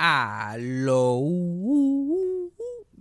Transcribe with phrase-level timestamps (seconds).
[0.00, 2.09] 阿喽。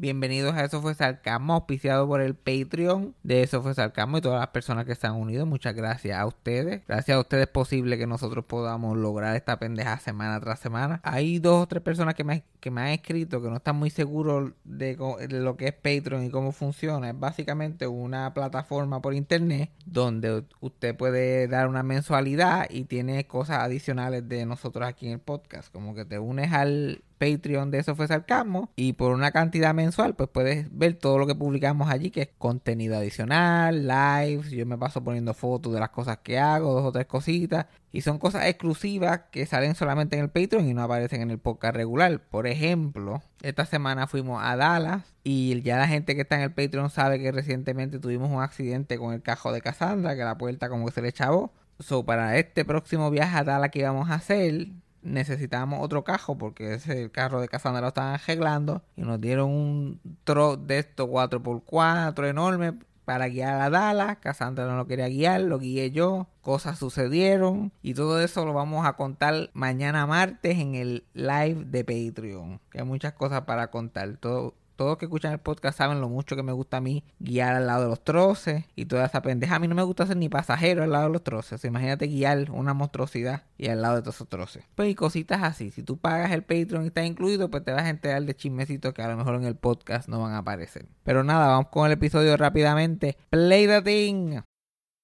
[0.01, 4.39] Bienvenidos a Eso fue Sarcasmo, auspiciado por el Patreon de Eso fue Sarcasmo y todas
[4.39, 5.45] las personas que se han unido.
[5.45, 6.83] Muchas gracias a ustedes.
[6.87, 11.01] Gracias a ustedes es posible que nosotros podamos lograr esta pendeja semana tras semana.
[11.03, 13.89] Hay dos o tres personas que me, que me han escrito que no están muy
[13.89, 17.09] seguros de, de lo que es Patreon y cómo funciona.
[17.09, 23.57] Es básicamente una plataforma por internet donde usted puede dar una mensualidad y tiene cosas
[23.57, 25.73] adicionales de nosotros aquí en el podcast.
[25.73, 30.15] Como que te unes al Patreon de Eso fue Sarcasmo y por una cantidad mensual
[30.15, 34.77] pues puedes ver todo lo que publicamos allí que es contenido adicional, lives, yo me
[34.77, 38.45] paso poniendo fotos de las cosas que hago, dos o tres cositas y son cosas
[38.45, 42.21] exclusivas que salen solamente en el Patreon y no aparecen en el podcast regular.
[42.29, 46.53] Por ejemplo, esta semana fuimos a Dallas y ya la gente que está en el
[46.53, 50.69] Patreon sabe que recientemente tuvimos un accidente con el cajo de Cassandra, que la puerta
[50.69, 51.51] como que se le chavó.
[51.79, 54.67] So, para este próximo viaje a Dallas que íbamos a hacer,
[55.01, 60.01] necesitábamos otro cajo porque ese carro de Cassandra lo estaban arreglando y nos dieron un
[60.23, 62.73] truck de estos 4x4 enorme
[63.09, 64.17] para guiar a Dallas.
[64.19, 66.27] Cassandra no lo quería guiar, lo guié yo.
[66.41, 71.83] Cosas sucedieron y todo eso lo vamos a contar mañana martes en el live de
[71.83, 72.61] Patreon.
[72.69, 74.17] Que hay muchas cosas para contar.
[74.17, 77.53] Todo, todos que escuchan el podcast saben lo mucho que me gusta a mí guiar
[77.53, 79.55] al lado de los troces y toda esa pendeja.
[79.55, 81.65] A mí no me gusta ser ni pasajero al lado de los troces.
[81.65, 84.63] Imagínate guiar una monstruosidad y al lado de todos esos troces.
[84.75, 85.69] Pues y cositas así.
[85.71, 88.93] Si tú pagas el Patreon y está incluido, pues te vas a enterar de chismecitos
[88.93, 90.85] que a lo mejor en el podcast no van a aparecer.
[91.03, 93.17] Pero nada, vamos con el episodio rápidamente.
[93.29, 94.39] Play the thing.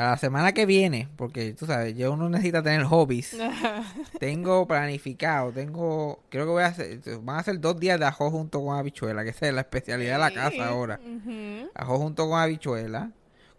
[0.00, 3.36] Para la semana que viene, porque tú sabes, yo uno necesita tener hobbies.
[4.18, 8.30] tengo planificado, tengo, creo que voy a hacer, van a ser dos días de ajo
[8.30, 10.98] junto con habichuela, que esa es la especialidad de la casa ahora.
[11.74, 13.10] Ajo junto con habichuela,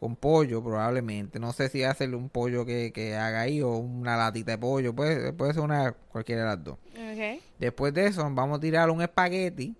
[0.01, 1.39] con pollo probablemente.
[1.39, 4.95] No sé si hacerle un pollo que, que haga ahí o una latita de pollo,
[4.95, 6.79] puede, puede ser una cualquiera de las dos.
[6.89, 7.39] Okay.
[7.59, 9.75] Después de eso, vamos a tirar un espagueti.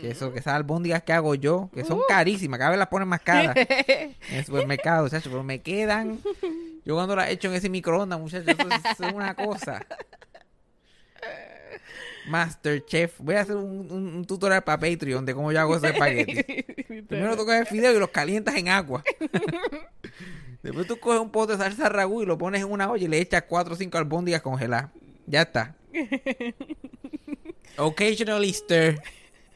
[0.00, 3.06] Que eso, que esas albóndigas que hago yo, que son carísimas, cada vez las ponen
[3.06, 3.54] más caras
[3.86, 6.18] en el supermercado, muchachos, pero me quedan.
[6.86, 9.84] Yo cuando las echo en ese microondas, muchachos, eso es, eso es una cosa.
[12.28, 13.18] Masterchef.
[13.20, 16.44] Voy a hacer un, un- un tutorial para Patreon de cómo yo hago esos espaguetis.
[17.08, 19.02] Primero tú coges el fideo y los calientas en agua.
[20.62, 23.08] Después tú coges un pote de salsa ragú y lo pones en una olla y
[23.08, 24.90] le echas 4 o 5 albóndigas congeladas.
[25.26, 25.74] Ya está.
[27.78, 29.00] Occasionally stir.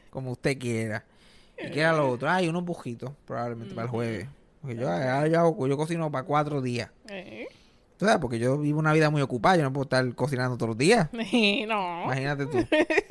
[0.09, 1.03] Como usted quiera.
[1.57, 2.29] Y queda lo otro.
[2.29, 4.27] Hay unos bujitos, probablemente para el jueves.
[4.61, 6.89] Porque yo, hago- yo cocino para cuatro días.
[7.09, 7.47] Eh,
[7.97, 8.19] ¿Tú sabes?
[8.19, 9.57] Porque yo vivo una vida muy ocupada.
[9.57, 11.09] Yo no puedo estar cocinando todos los días.
[11.13, 12.03] no.
[12.03, 12.65] Imagínate tú.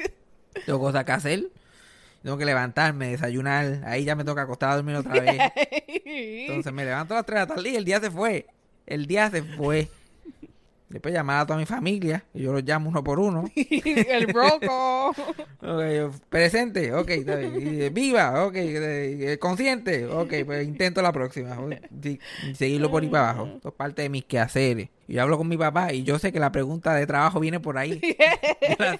[0.66, 1.50] Tengo cosas que hacer.
[2.22, 3.82] Tengo que levantarme, desayunar.
[3.84, 5.38] Ahí ya me toca acostar a dormir otra vez.
[6.04, 8.46] Entonces me levanto a las 3 de la tarde y el día se fue.
[8.86, 9.88] El día se fue.
[10.94, 12.25] Después llamar a toda mi familia.
[12.32, 13.50] Y yo los llamo uno por uno.
[13.56, 15.12] el broco.
[15.65, 17.55] Ok, yo, presente, ok, está bien.
[17.56, 18.55] Y, viva, ok,
[19.41, 21.56] consciente, ok, pues intento la próxima.
[22.03, 22.21] Sí,
[22.55, 23.47] seguirlo por ahí para abajo.
[23.56, 24.91] Esto es parte de mis quehaceres.
[25.09, 27.78] Yo hablo con mi papá y yo sé que la pregunta de trabajo viene por
[27.78, 27.99] ahí.
[28.69, 28.97] Yo la,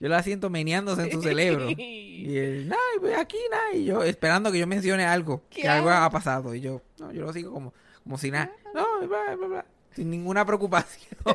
[0.00, 1.68] yo la siento meneándose en su cerebro.
[1.70, 3.74] Y él, nah, pues aquí, nada.
[3.74, 6.54] Y yo esperando que yo mencione algo, que ¿Qué algo ha pasado.
[6.54, 8.50] Y yo, no, yo lo sigo como, como si nada.
[8.74, 9.64] No, bla, bla, bla,
[9.98, 11.08] sin ninguna preocupación.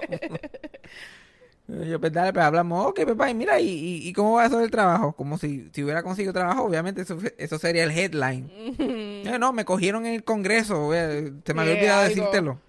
[1.68, 4.60] Yo, pues dale, pues hablamos, ok, papá, y mira, ¿y, y, y cómo va eso
[4.60, 5.14] del trabajo?
[5.14, 8.50] Como si, si hubiera conseguido trabajo, obviamente eso, eso sería el headline.
[8.80, 12.10] Eh, no, me cogieron en el congreso, eh, se me había olvidado algo.
[12.16, 12.60] decírtelo.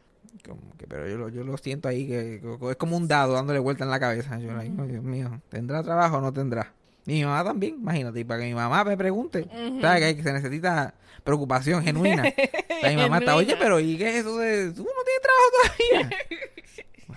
[0.46, 3.32] Como que, pero yo, lo- yo lo siento ahí, que, que es como un dado
[3.34, 4.38] dándole vuelta en la cabeza.
[4.38, 4.52] Yo,
[4.86, 6.72] Dios mío, ¿tendrá trabajo o no tendrá?
[7.06, 9.48] Y mi mamá también, imagínate, y para que mi mamá me pregunte,
[9.82, 10.14] ¿sabes?
[10.14, 10.94] Que se necesita
[11.24, 12.22] preocupación genuina.
[12.74, 15.22] O sea, mi mamá está, oye, pero ¿y qué es eso de, tú no tienes
[15.22, 16.18] trabajo todavía?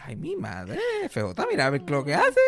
[0.06, 2.40] Ay, mi madre, feota, mira a ver lo que hace.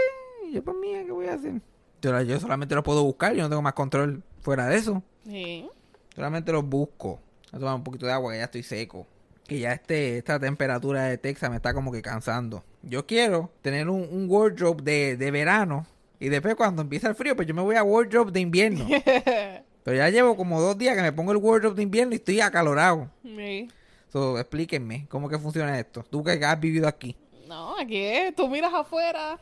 [0.53, 1.59] Yo, pues mía, ¿qué voy a hacer?
[2.01, 5.03] Yo, yo solamente lo puedo buscar, yo no tengo más control fuera de eso.
[5.25, 5.67] Sí.
[6.15, 7.19] Solamente los busco.
[7.51, 9.05] Voy a tomar un poquito de agua, que ya estoy seco.
[9.45, 12.63] Que ya este, esta temperatura de Texas me está como que cansando.
[12.83, 15.85] Yo quiero tener un, un wardrobe de, de verano.
[16.21, 18.87] Y después cuando empieza el frío, pues yo me voy a wardrobe de invierno.
[19.83, 22.41] Pero ya llevo como dos días que me pongo el wardrobe de invierno y estoy
[22.41, 23.09] acalorado.
[23.23, 23.67] Sí.
[24.11, 26.03] So, explíquenme cómo que funciona esto.
[26.09, 27.15] Tú que has vivido aquí.
[27.47, 29.39] No, aquí es, tú miras afuera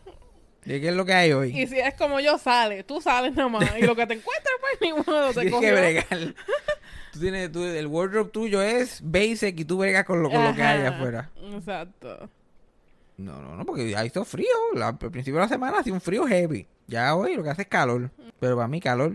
[0.66, 1.58] ¿Y qué es lo que hay hoy?
[1.58, 4.54] y si es como yo sale, tú sales nada más y lo que te encuentras
[4.62, 6.06] pues ni modo te Tienes que bregar.
[7.14, 10.54] Tú tienes, tú- el wardrobe tuyo es basic y tú bregas con lo, con lo
[10.54, 11.32] que hay afuera.
[11.54, 12.30] Exacto.
[13.18, 14.48] No, no, no, porque ha hizo frío.
[14.76, 16.68] La- al principio de la semana hacía un frío heavy.
[16.88, 18.10] Ya hoy lo que hace es calor.
[18.40, 19.14] Pero para mí calor.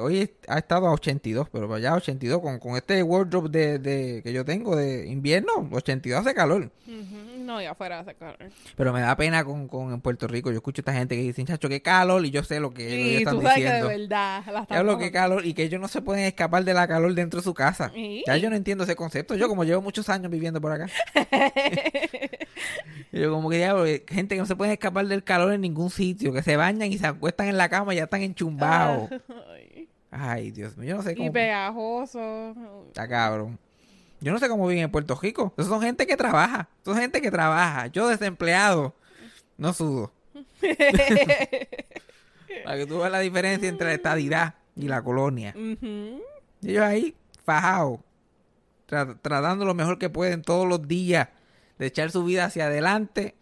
[0.00, 4.22] hoy ha estado a 82, pero para allá 82 con, con este wardrobe de, de-
[4.22, 6.70] que yo tengo de invierno, 82 hace calor.
[6.86, 7.39] Ujú.
[7.50, 8.36] No, y afuera hace calor.
[8.76, 10.50] Pero me da pena con, con en Puerto Rico.
[10.50, 12.24] Yo escucho a esta gente que dice, chacho, qué calor.
[12.24, 13.88] Y yo sé lo que ellos Y están tú sabes diciendo.
[13.88, 16.86] que de verdad la que calor y que ellos no se pueden escapar de la
[16.86, 17.90] calor dentro de su casa.
[17.92, 18.22] Sí.
[18.24, 19.34] Ya yo no entiendo ese concepto.
[19.34, 20.86] Yo como llevo muchos años viviendo por acá.
[23.12, 25.90] yo como que diablo, eh, gente que no se puede escapar del calor en ningún
[25.90, 29.10] sitio, que se bañan y se acuestan en la cama y ya están enchumbados.
[30.12, 30.50] Ay.
[30.52, 31.32] Dios mío, yo no sé Y cómo.
[31.32, 32.54] pegajoso.
[32.88, 33.58] Está cabrón.
[34.20, 35.54] Yo no sé cómo viven en Puerto Rico.
[35.56, 36.68] Esos son gente que trabaja.
[36.84, 37.86] Son gente que trabaja.
[37.88, 38.94] Yo desempleado
[39.56, 40.12] no sudo.
[42.64, 45.54] Para que tú veas la diferencia entre la estadidad y la colonia.
[45.56, 46.20] Y
[46.70, 47.14] ellos ahí,
[47.44, 48.00] fajados,
[48.88, 51.28] tra- tratando lo mejor que pueden todos los días
[51.78, 53.34] de echar su vida hacia adelante,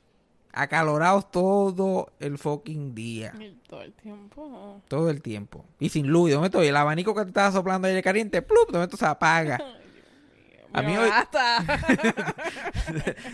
[0.53, 4.81] acalorados todo el fucking día, Y todo el tiempo.
[4.89, 5.65] todo el tiempo.
[5.81, 6.69] Y sin luz, ¿y dónde estoy?
[6.69, 8.71] El abanico que te estaba soplando aire caliente, ¡plup!
[8.71, 9.59] ¿Dónde esto se apaga?
[10.73, 11.11] A mí hoy,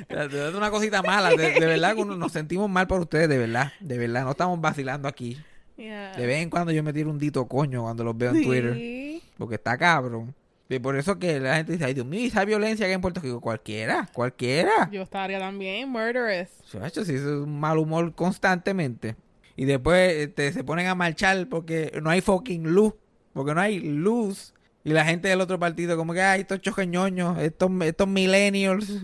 [0.30, 3.72] doy una cosita mala, de, de verdad que nos sentimos mal por ustedes, de verdad,
[3.80, 5.38] de verdad, no estamos vacilando aquí.
[5.76, 9.22] De vez en cuando yo me tiro un dito coño cuando los veo en Twitter.
[9.36, 10.34] Porque está cabrón.
[10.68, 12.94] Y por eso que la gente dice, ay Dios mío, ¿y esa violencia que hay
[12.94, 13.40] en Puerto Rico?
[13.40, 14.88] Cualquiera, cualquiera.
[14.90, 16.48] Yo estaría también murderous.
[16.70, 19.14] Chacho, si es un mal humor constantemente.
[19.56, 22.94] Y después este, se ponen a marchar porque no hay fucking luz.
[23.34, 24.53] Porque no hay luz.
[24.84, 28.86] Y la gente del otro partido como que, ay, estos choqueñoños, estos, estos millennials.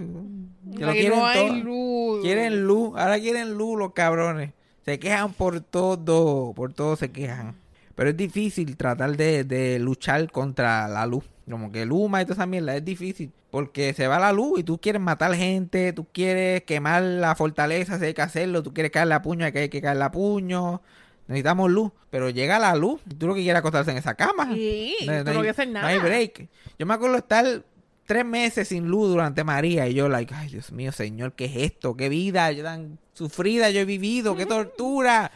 [0.76, 2.22] Que lo quieren no hay luz.
[2.22, 4.52] Quieren luz, ahora quieren luz los cabrones.
[4.84, 7.56] Se quejan por todo, por todo se quejan.
[7.96, 11.24] Pero es difícil tratar de, de luchar contra la luz.
[11.50, 13.32] Como que Luma y toda esa mierda es difícil.
[13.50, 17.98] Porque se va la luz y tú quieres matar gente, tú quieres quemar la fortaleza,
[17.98, 20.12] si hay que hacerlo, tú quieres caerle a puño, hay que, hay que caerle a
[20.12, 20.82] puño.
[21.30, 21.90] Necesitamos luz.
[22.10, 24.52] Pero llega la luz tú lo que quieres es acostarse en esa cama.
[24.52, 25.86] Sí, No, tú no no hay- quieres hacer no nada.
[25.88, 26.48] hay break.
[26.78, 27.62] Yo me acuerdo estar
[28.06, 31.56] tres meses sin luz durante María y yo, like, ay, Dios mío, señor, ¿qué es
[31.56, 31.96] esto?
[31.96, 34.36] ¿Qué vida yo tan sufrida yo he vivido?
[34.36, 35.30] ¡Qué tortura!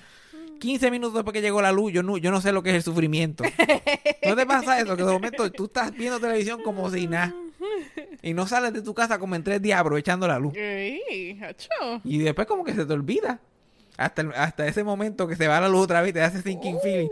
[0.59, 2.77] 15 minutos después que llegó la luz, yo no, yo no sé lo que es
[2.77, 3.45] el sufrimiento.
[4.27, 4.97] ¿No te pasa eso?
[4.97, 7.35] Que de momento tú estás viendo televisión como si nada.
[8.23, 10.55] Y no sales de tu casa como en tres días aprovechando la luz.
[10.57, 11.39] Ey.
[12.05, 13.41] Y después como que se te olvida.
[13.97, 16.43] Hasta, el- hasta ese momento que se va la luz otra vez y te hace
[16.43, 17.09] thinking feeling.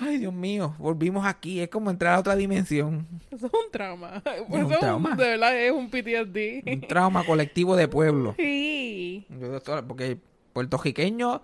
[0.00, 1.60] Ay, Dios mío, volvimos aquí.
[1.60, 3.06] Es como entrar a otra dimensión.
[3.30, 4.22] Eso es un trauma.
[4.48, 5.16] un Eso trauma.
[5.16, 6.70] de verdad es un PTSD.
[6.72, 8.34] Un trauma colectivo de pueblo.
[8.38, 9.26] Sí.
[9.40, 9.58] Yo,
[9.88, 10.18] Porque
[10.52, 11.40] puertorriqueños,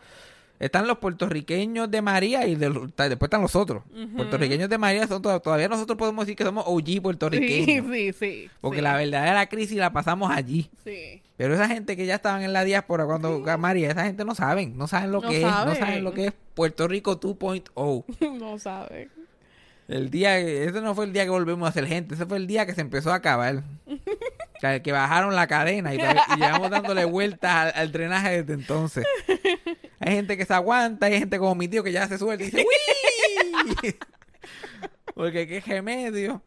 [0.60, 3.82] están los puertorriqueños de María y de después están los otros.
[4.16, 7.86] Puertorriqueños de María son to- todavía nosotros podemos decir que somos OG puertorriqueños.
[7.92, 8.50] sí, sí.
[8.60, 10.70] Porque sí, la verdadera crisis la pasamos allí.
[10.84, 11.22] Sí.
[11.36, 14.78] Pero esa gente que ya estaban en la diáspora cuando María, esa gente no saben,
[14.78, 15.76] no saben lo No que es, no saben.
[15.76, 18.04] saben lo que es Puerto Rico 2.0.
[18.38, 19.08] No sabe.
[19.88, 22.46] El día, ese no fue el día que volvemos a ser gente, ese fue el
[22.46, 23.62] día que se empezó a acabar.
[24.56, 28.54] O sea, que bajaron la cadena y, y llevamos dándole vueltas al, al drenaje desde
[28.54, 29.04] entonces.
[30.00, 32.50] Hay gente que se aguanta, hay gente como mi tío que ya se suelta y
[32.50, 32.64] dice
[33.82, 33.96] ¡Uy!
[35.14, 36.42] Porque qué remedio.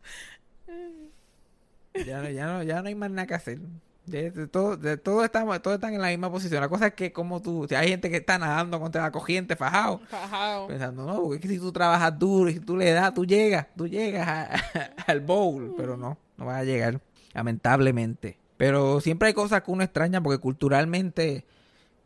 [2.05, 3.59] Ya no, ya no, ya no hay más nada que hacer.
[4.05, 6.61] De, de todo, de todo estamos, todos están en la misma posición.
[6.61, 9.55] La cosa es que como tú, si hay gente que está nadando contra la corriente,
[9.55, 9.99] fajado.
[10.07, 10.67] Fajao.
[10.67, 13.25] Pensando, no, porque es que si tú trabajas duro y si tú le das, tú
[13.25, 14.49] llegas, tú llegas a-
[15.07, 17.01] al bowl, pero no, no vas a llegar,
[17.33, 18.37] lamentablemente.
[18.57, 21.45] Pero siempre hay cosas que uno extraña porque culturalmente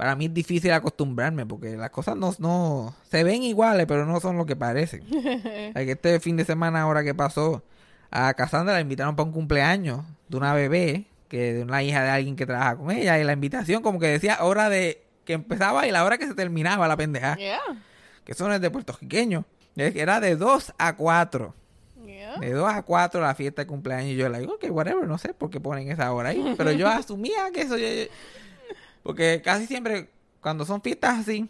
[0.01, 4.19] para mí es difícil acostumbrarme porque las cosas no, no se ven iguales, pero no
[4.19, 5.03] son lo que parecen.
[5.75, 7.61] Este fin de semana ahora que pasó,
[8.09, 12.09] a Cassandra la invitaron para un cumpleaños de una bebé, que de una hija de
[12.09, 15.85] alguien que trabaja con ella, y la invitación como que decía hora de que empezaba
[15.85, 17.59] y la hora que se terminaba la pendeja Yeah.
[18.25, 19.45] que eso no es de puertorriqueño.
[19.75, 21.53] Es que Era de 2 a 4.
[22.03, 22.37] Yeah.
[22.39, 24.13] De 2 a 4 la fiesta de cumpleaños.
[24.13, 26.55] Y yo le digo, ok, whatever, no sé por qué ponen esa hora ahí.
[26.57, 27.77] Pero yo asumía que eso...
[27.77, 27.85] yo-
[29.03, 30.09] porque casi siempre,
[30.41, 31.47] cuando son fiestas así,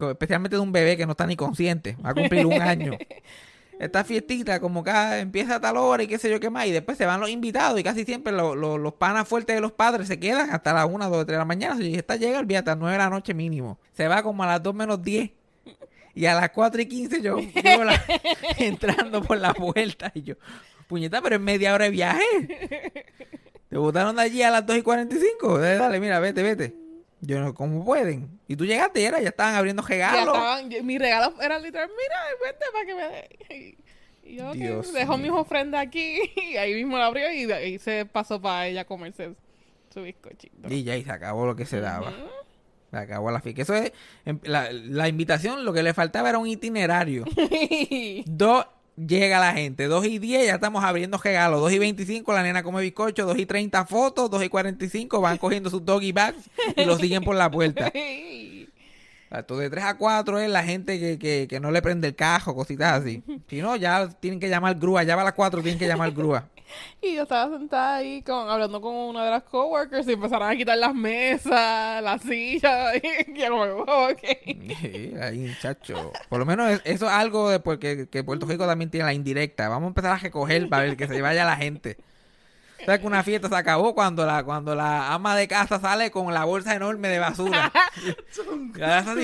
[0.00, 2.92] especialmente de un bebé que no está ni consciente, va a cumplir un año.
[3.78, 6.70] esta fiestita como cada empieza a tal hora y qué sé yo qué más, y
[6.72, 9.72] después se van los invitados y casi siempre lo- lo- los panas fuertes de los
[9.72, 11.76] padres se quedan hasta las 1, 2, 3 de la mañana.
[11.76, 13.78] Si esta llega el hasta las 9 de la noche mínimo.
[13.92, 15.30] Se va como a las 2 menos 10.
[16.14, 18.02] Y a las 4 y 15 yo, yo la-
[18.58, 20.34] entrando por la puerta y yo,
[20.86, 22.22] puñeta, pero es media hora de viaje.
[23.72, 25.58] Te botaron de allí a las 2 y 45.
[25.58, 26.74] Dale, dale, mira, vete, vete.
[27.22, 28.38] Yo no, ¿cómo pueden?
[28.46, 30.36] Y tú llegaste y era, ya estaban abriendo Ya regalos.
[30.36, 33.78] estaban, mi regalo era literal, mira, vente para que me dé.
[34.24, 36.18] Y yo, ok, Dios dejó mis ofrendas aquí
[36.52, 39.36] y ahí mismo la abrió y de ahí se pasó para ella comerse
[39.88, 40.68] su bizcochito.
[40.68, 42.12] Y ya, y se acabó lo que se daba.
[42.90, 43.62] Se acabó la fiesta.
[43.62, 43.90] Eso es,
[44.26, 47.24] em, la, la invitación, lo que le faltaba era un itinerario.
[48.26, 49.86] Dos, llega la gente.
[49.86, 51.60] Dos y diez, ya estamos abriendo regalos.
[51.60, 53.26] Dos y veinticinco, la nena come bizcocho.
[53.26, 54.30] Dos y treinta fotos.
[54.30, 57.50] Dos y cuarenta y cinco, van cogiendo sus doggy bags y los siguen por la
[57.50, 57.92] puerta.
[59.32, 62.54] De 3 a 4 es la gente que, que, que no le prende el cajo,
[62.54, 63.22] cositas así.
[63.48, 65.02] Si no, ya tienen que llamar grúa.
[65.02, 66.48] Ya va a las 4, tienen que llamar grúa.
[67.02, 70.56] Y yo estaba sentada ahí con, hablando con una de las coworkers y empezaron a
[70.56, 72.94] quitar las mesas, las sillas.
[73.26, 74.20] Y yo como, oh, ok.
[74.80, 76.12] Sí, ahí, muchacho.
[76.30, 79.12] Por lo menos es- eso es algo de porque que Puerto Rico también tiene la
[79.12, 79.68] indirecta.
[79.68, 81.98] Vamos a empezar a recoger para ver que se vaya la gente.
[82.82, 86.10] O sea que una fiesta se acabó cuando la cuando la ama de casa sale
[86.10, 87.72] con la bolsa enorme de basura.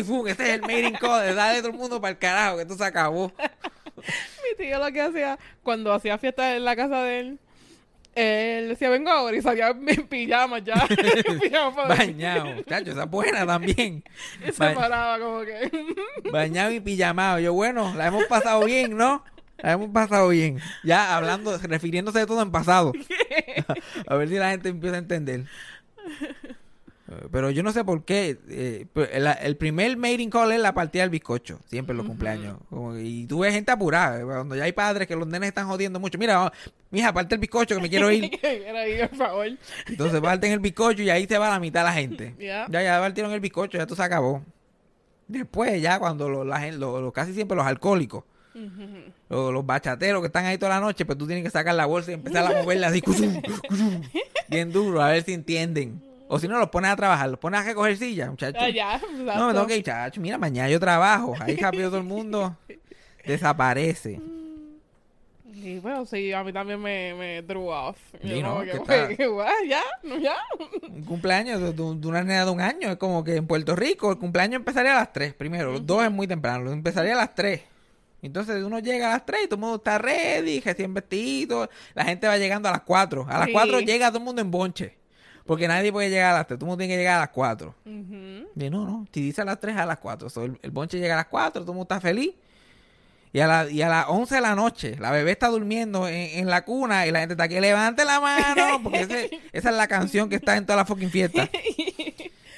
[0.05, 0.27] ¡fum!
[0.29, 1.35] Este es el mating code.
[1.35, 3.33] Dale todo el mundo para el carajo, que esto se acabó.
[3.97, 7.39] Mi tío lo que hacía, cuando hacía fiesta en la casa de él,
[8.15, 10.87] él decía, vengo ahora y salía en pijama ya.
[11.41, 11.85] Pijama.
[11.85, 12.47] Bañado.
[12.47, 14.03] Muchacho, esa es buena también.
[14.47, 15.71] Y se Ba- paraba como que...
[16.33, 17.39] Bañado y pijamado.
[17.39, 19.23] Yo, bueno, la hemos pasado bien, ¿no?
[19.59, 20.59] Hemos pasado bien.
[20.85, 22.93] Ya hablando, refiriéndose de todo en pasado.
[24.07, 25.45] a ver si la gente empieza a entender.
[27.33, 28.39] Pero yo no sé por qué.
[28.51, 28.87] eh,
[29.43, 31.59] el, primer mating call es la partida del bizcocho.
[31.67, 32.59] Siempre en los cumpleaños.
[32.69, 34.21] Como y tú ves gente apurada.
[34.21, 36.19] eh, Cuando ya hay padres que los nenes están jodiendo mucho.
[36.19, 36.53] Mira,
[36.91, 38.31] mija, parte el bizcocho que me quiero ir.
[39.09, 39.47] Por favor.
[39.87, 42.35] Entonces parten el bizcocho y ahí se va la mitad de la gente.
[42.39, 42.67] Ya.
[42.69, 44.43] Ya, ya partieron el bizcocho, ya todo se acabó.
[45.27, 48.25] Después, ya cuando lo- la gen- lo- lo- casi siempre los alcohólicos,
[49.29, 51.87] los, los bachateros que están ahí toda la noche, pues tú tienes que sacar la
[51.87, 54.03] bolsa y empezar a moverla así, cusum, cusum,
[54.49, 56.03] bien duro, a ver si entienden.
[56.31, 58.61] O si no, los pones a trabajar, los pones a recoger sillas, muchachos.
[58.63, 59.01] Ah, ya,
[59.37, 60.21] No, me tengo que ir, chacho.
[60.21, 61.35] Mira, mañana yo trabajo.
[61.41, 62.55] Ahí rápido todo el mundo
[63.25, 64.21] desaparece.
[65.55, 67.97] Y bueno, sí, a mí también me, me drew off.
[68.23, 68.61] Yo ¿no?
[68.61, 69.49] Que que, está- "Güey, ¿qué, what?
[69.69, 69.81] ¿Ya?
[70.05, 70.35] ¿No, ya?
[70.89, 72.91] Un cumpleaños de, de- de una nena de un año.
[72.91, 75.73] Es como que en Puerto Rico el cumpleaños empezaría a las 3 primero.
[75.73, 76.71] Los dos es muy temprano.
[76.71, 77.61] Empezaría a las 3.
[78.21, 81.69] Entonces uno llega a las 3 y todo el mundo está ready, recién vestido.
[81.95, 83.27] La gente va llegando a las 4.
[83.29, 83.53] A las Sí.
[83.53, 84.97] 4 llega todo el mundo en bonche.
[85.47, 86.59] Porque nadie puede llegar a las 3.
[86.59, 87.75] Todo el mundo tiene que llegar a las 4.
[87.87, 88.49] Ujú.
[88.57, 89.07] Y no, no.
[89.13, 90.29] Si dice a las 3, a las 4.
[90.31, 92.33] So, el, el bonche llega a las 4, todo el mundo está feliz.
[93.33, 96.15] Y a, la, y a las 11 de la noche, la bebé está durmiendo en,
[96.41, 99.77] en la cuna y la gente está aquí, levante la mano, porque ese- esa es
[99.77, 101.49] la canción que está en toda la fucking fiesta.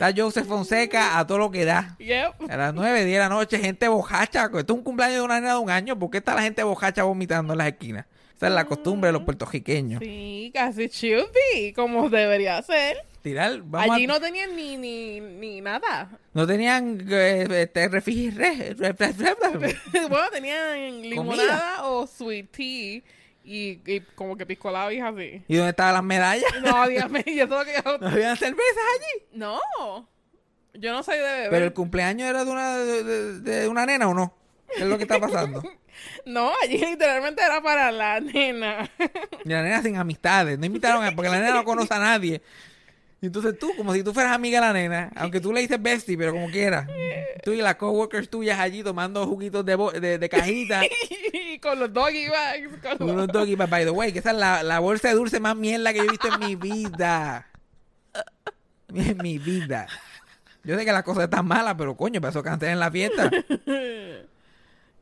[0.00, 1.94] Está Joseph Fonseca a todo lo que da.
[1.98, 2.50] Yep.
[2.50, 4.46] A las 9, 10 de la noche, gente bojacha.
[4.46, 5.98] Esto es un cumpleaños de una nena de un año.
[5.98, 8.06] ¿Por qué está la gente bojacha vomitando en las esquinas?
[8.34, 10.00] Esa es la costumbre de los puertorriqueños.
[10.02, 12.96] Sí, casi should be, como debería ser.
[13.20, 16.08] Tirar, vamos Allí a- no tenían ni, ni, ni nada.
[16.32, 17.88] no tenían eh, este,
[20.08, 23.02] bueno, tenían limonada o sweet tea
[23.44, 25.42] y, y como que pisco labis así.
[25.48, 26.50] ¿Y dónde estaban las medallas?
[26.62, 29.24] No, dígame, yo todo que ¿No habían cervezas allí?
[29.32, 29.58] No,
[30.74, 31.50] yo no soy de beber.
[31.50, 34.34] Pero el cumpleaños era de una, de, de- de una nena o no?
[34.76, 35.62] ¿Qué es lo que está pasando?
[36.24, 38.88] No, allí literalmente era para la nena.
[39.44, 40.58] Y la nena sin amistades.
[40.58, 41.12] No invitaron a...
[41.12, 42.40] Porque la nena no conoce a nadie.
[43.22, 45.80] Y entonces tú, como si tú fueras amiga de la nena, aunque tú le dices
[45.80, 46.88] bestie, pero como quieras.
[47.44, 50.80] Tú y las coworkers tuyas allí tomando juguitos de, bo- de, de cajita.
[51.32, 52.68] y con los doggy bags.
[52.82, 53.70] Con con los- doggy bags.
[53.70, 56.04] By the way, que esa es la, la bolsa de dulce más mierda que yo
[56.04, 57.46] he visto en mi vida.
[58.94, 59.86] En mi vida.
[60.64, 63.30] Yo sé que las cosas están malas, pero coño, para eso cancelen la fiesta.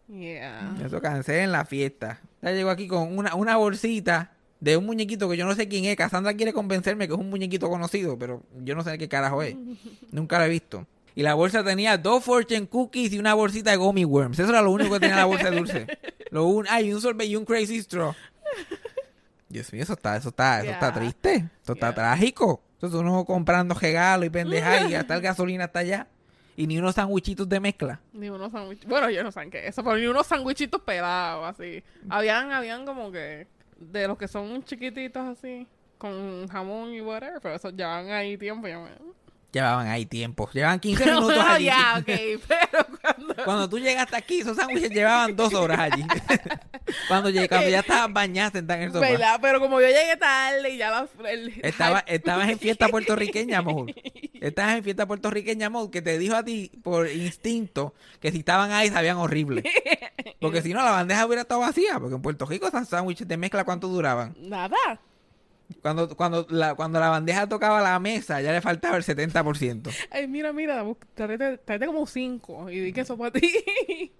[0.08, 0.74] Yeah.
[0.84, 2.20] Eso cancelen la fiesta.
[2.40, 5.84] Ya llegó aquí con una, una bolsita de un muñequito que yo no sé quién
[5.84, 5.96] es.
[5.96, 9.56] Cassandra quiere convencerme que es un muñequito conocido, pero yo no sé qué carajo es.
[10.12, 10.86] Nunca lo he visto.
[11.14, 14.38] Y la bolsa tenía dos fortune cookies y una bolsita de gummy worms.
[14.38, 15.86] Eso era lo único que tenía la bolsa de dulce.
[16.30, 18.14] Lo un, ay, un sorbet y un crazy straw.
[19.48, 21.48] Dios mío, eso está, eso está, eso está triste.
[21.62, 22.60] Eso está trágico.
[22.74, 26.06] Entonces uno comprando regalos y pendejadas y hasta el gasolina hasta allá.
[26.54, 28.00] Y ni unos sandwichitos de mezcla.
[28.12, 28.90] Ni unos sándwichitos.
[28.90, 31.82] Bueno, yo no sé qué es eso, pero ni unos sándwichitos pelados así.
[32.10, 33.46] Habían, habían como que
[33.78, 35.66] de los que son chiquititos así,
[35.96, 38.68] con jamón y whatever, pero eso llevan ahí tiempo.
[38.68, 38.90] Ya me...
[39.50, 40.48] Llevaban ahí tiempo.
[40.52, 41.64] Llevaban 15 minutos allí.
[41.64, 42.06] ya, ok,
[42.46, 46.04] pero cuando Cuando tú llegaste aquí, esos sándwiches llevaban dos horas allí.
[47.08, 49.08] cuando, llegué, cuando ya estabas bañada sentada en el sofá.
[49.08, 49.38] ¿Verdad?
[49.40, 51.08] Pero como yo llegué tarde y ya la...
[51.30, 53.86] el- Estaba, estabas en fiesta puertorriqueña, amor.
[54.34, 58.70] Estabas en fiesta puertorriqueña, amor, que te dijo a ti por instinto que si estaban
[58.72, 59.64] ahí sabían horrible.
[60.40, 61.98] Porque si no, la bandeja hubiera estado vacía.
[61.98, 64.34] Porque en Puerto Rico esos sándwiches de mezcla, ¿cuánto duraban?
[64.38, 64.76] Nada.
[65.82, 69.90] Cuando, cuando, la, cuando la bandeja tocaba la mesa, ya le faltaba el 70%.
[70.10, 70.84] Ay, mira, mira,
[71.14, 73.50] tráete, tráete como cinco y di que eso para ti.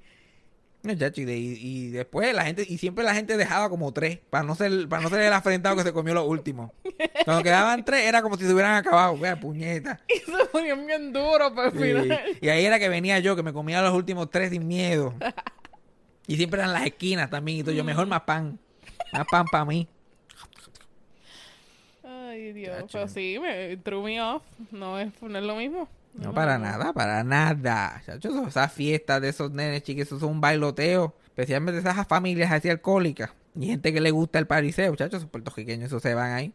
[0.81, 4.21] No, chacho, y, de- y- después la gente, y siempre la gente dejaba como tres,
[4.31, 6.71] para no ser, para no ser el afrentado que se comió los últimos.
[7.25, 10.00] Cuando quedaban tres, era como si se hubieran acabado, vea, puñeta.
[10.09, 11.78] y se ponían bien duros para el Sí.
[11.81, 12.21] final.
[12.40, 15.14] Y ahí era que venía yo, que me comía los últimos tres sin miedo.
[16.28, 18.59] Y siempre eran las esquinas también, y todo yo, mejor más pan.
[19.12, 19.88] Más pan para mí.
[22.52, 22.85] Dios.
[22.90, 24.43] Pero sí, me threw me off.
[24.71, 25.88] No es, no es lo mismo.
[26.14, 28.02] No, para nada, para nada.
[28.05, 31.14] Chacho, esas fiestas de esos nenes chiquitos, eso es un bailoteo.
[31.28, 33.31] Especialmente esas familias así alcohólicas.
[33.59, 36.52] Y gente que le gusta el pariseo, chacho, esos puertorriqueños, esos se van ahí.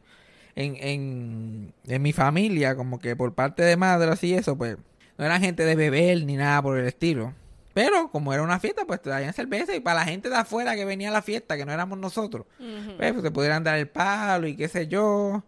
[0.55, 4.77] En, en, en mi familia, como que por parte de madre, así eso, pues,
[5.17, 7.33] no eran gente de beber ni nada por el estilo.
[7.73, 10.85] Pero como era una fiesta, pues traían cerveza y para la gente de afuera que
[10.85, 12.45] venía a la fiesta, que no éramos nosotros,
[12.97, 15.43] pues, pues se pudieran dar el palo y qué sé yo.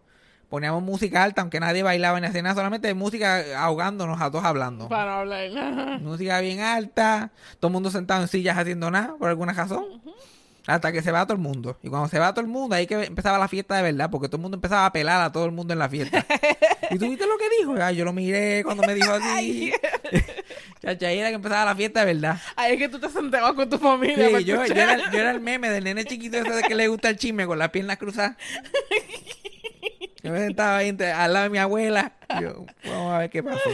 [0.48, 4.88] Poníamos música alta, aunque nadie bailaba ni hacía nada, solamente música ahogándonos a todos hablando.
[4.88, 6.00] Para hablar.
[6.00, 9.84] Música bien alta, todo el mundo sentado en sillas haciendo nada, por alguna razón.
[10.66, 11.78] Hasta que se va todo el mundo.
[11.82, 14.28] Y cuando se va todo el mundo, ahí que empezaba la fiesta de verdad, porque
[14.28, 16.26] todo el mundo empezaba a pelar a todo el mundo en la fiesta.
[16.90, 17.74] ¿Y tú viste lo que dijo?
[17.80, 19.72] Ay, yo lo miré cuando me dijo así.
[20.82, 22.40] Chacha, ahí era que empezaba la fiesta de verdad.
[22.56, 24.38] Ahí es que tú te sentabas con tu familia.
[24.38, 26.88] Sí, yo, yo era, yo era el meme del nene chiquito ese de que le
[26.88, 28.36] gusta el chisme con las piernas cruzadas.
[30.26, 32.12] Yo me sentaba ahí al lado de mi abuela.
[32.40, 33.70] Yo, vamos a ver qué pasó.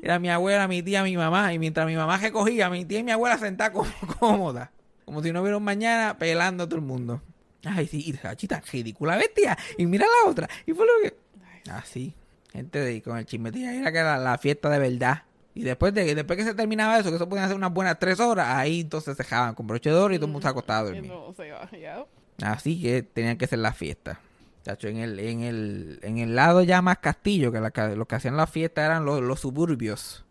[0.00, 1.52] Era mi abuela, mi tía, mi mamá.
[1.52, 4.68] Y mientras mi mamá recogía, mi tía y mi abuela sentadas como cómodas.
[5.04, 7.20] Como si no hubiera un mañana pelando a todo el mundo.
[7.64, 9.58] Ay, sí, y chachita, ridícula bestia.
[9.76, 10.48] Y mira la otra.
[10.66, 11.16] Y fue lo que.
[11.68, 12.14] Así.
[12.52, 13.68] Gente de, con el chismetillo.
[13.68, 15.24] Era que era la fiesta de verdad.
[15.52, 18.20] Y después de después que se terminaba eso, que eso podían hacer unas buenas tres
[18.20, 20.78] horas, ahí entonces se dejaban con broche de oro y todo el mundo se acostaba
[20.78, 21.10] a dormir.
[21.80, 22.04] ya.
[22.40, 24.18] Así que tenían que ser las fiestas.
[24.64, 28.06] Chacho, en el, en el, en el lado ya más castillo, que la, que- los
[28.06, 30.24] que hacían la fiesta eran los, los suburbios.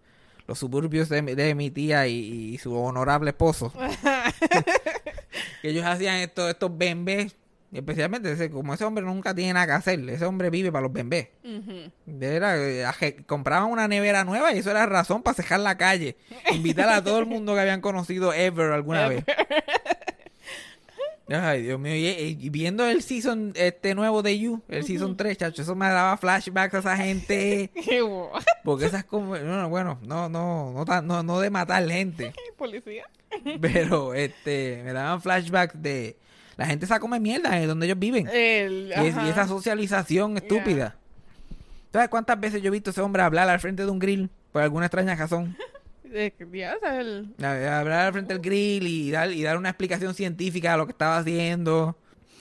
[0.48, 3.74] Los suburbios de, mi- de mi tía y, y su honorable esposo.
[5.62, 7.36] que ellos hacían estos, estos bembés.
[7.74, 10.92] Especialmente, ese- como ese hombre nunca tiene nada que hacer, ese hombre vive para los
[10.92, 11.30] bembés.
[12.06, 16.18] Aje- compraban una nevera nueva y eso era razón para cejar la calle.
[16.54, 19.24] Invitar a todo el mundo que habían conocido ever alguna vez.
[21.34, 21.96] Ay, Dios mío.
[21.96, 25.88] Y, y viendo el season este nuevo de You, el season 3, chacho, eso me
[25.88, 27.70] daba flashbacks a esa gente.
[28.64, 29.38] Porque esas como.
[29.38, 32.34] No, no, bueno, no, no, no, no, no de matar gente.
[32.58, 33.06] Policía.
[33.62, 36.18] Pero este, me daban flashbacks de.
[36.58, 38.28] La gente se come mierda de donde ellos viven.
[38.28, 39.30] El, Y, es- y ajá.
[39.30, 40.96] esa socialización estúpida.
[41.92, 44.30] ¿Sabes cuántas veces yo he visto a ese hombre hablar al frente de un grill?
[44.52, 45.58] Por alguna extraña razón.
[46.14, 47.34] Eh, ya, el...
[47.42, 50.86] A- Hablar al frente del grill y dar, y dar una explicación científica de lo
[50.86, 51.96] que estaba haciendo.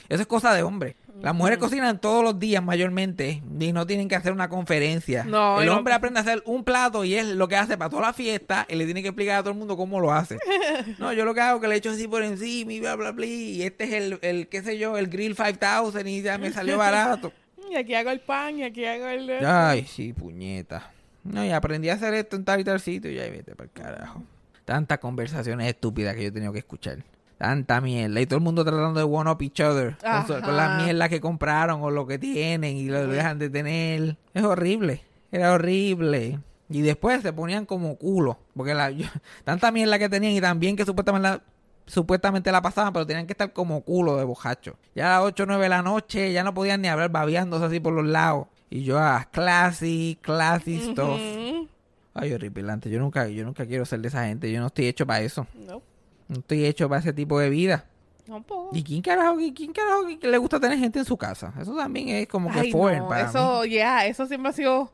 [0.08, 0.96] Eso es cosa de hombre.
[1.22, 5.22] Las mujeres cocinan todos los días mayormente y no tienen que hacer una conferencia.
[5.24, 7.90] No, el no- hombre aprende a hacer un plato y es lo que hace para
[7.90, 10.38] toda la fiesta y le tiene que explicar a todo el mundo cómo lo hace.
[10.98, 13.12] No, yo lo que hago es que le echo así por encima y bla, bla,
[13.12, 13.26] bla.
[13.26, 16.78] Y este es el, el qué sé yo, el grill 5000 y ya me salió
[16.78, 17.32] barato.
[17.70, 19.30] Y aquí hago el pan, y aquí hago el...
[19.46, 20.90] Ay, sí, puñeta.
[21.24, 23.64] No, y aprendí a hacer esto en tal y tal sitio y ya vete para
[23.64, 24.22] el carajo.
[24.64, 27.04] Tantas conversaciones estúpidas que yo he tenido que escuchar.
[27.38, 28.20] Tanta mierda.
[28.20, 29.96] Y todo el mundo tratando de one up each other.
[29.98, 30.84] Con, su- con la Ajá.
[30.84, 34.16] mierda que compraron o lo que tienen y lo dejan de tener.
[34.34, 35.02] Es horrible.
[35.32, 36.38] Era horrible.
[36.68, 38.38] Y después se ponían como culo.
[38.54, 39.06] Porque la, yo-
[39.44, 41.42] tanta mierda que tenían y también que supuestamente la,
[41.86, 44.76] supuestamente la pasaban, pero tenían que estar como culo de bojacho.
[44.94, 47.64] Ya a las 8 o 9 de la noche ya no podían ni hablar babeándose
[47.64, 48.46] así por los lados.
[48.70, 51.20] Y yo a classy, classy stuff.
[51.20, 51.68] Ujú.
[52.14, 52.88] Ay, horripilante.
[52.90, 54.50] Yo nunca, yo nunca quiero ser de esa gente.
[54.50, 55.46] Yo no estoy hecho para eso.
[55.54, 55.82] No,
[56.28, 57.84] No estoy hecho para ese tipo de vida.
[58.26, 58.70] tampoco.
[58.76, 61.52] ¿Y quién carajo, quién carajo le gusta tener gente en su casa?
[61.60, 63.70] Eso también es como que Ay, foreign no, para eso, mí.
[63.70, 64.92] yeah, eso siempre ha sido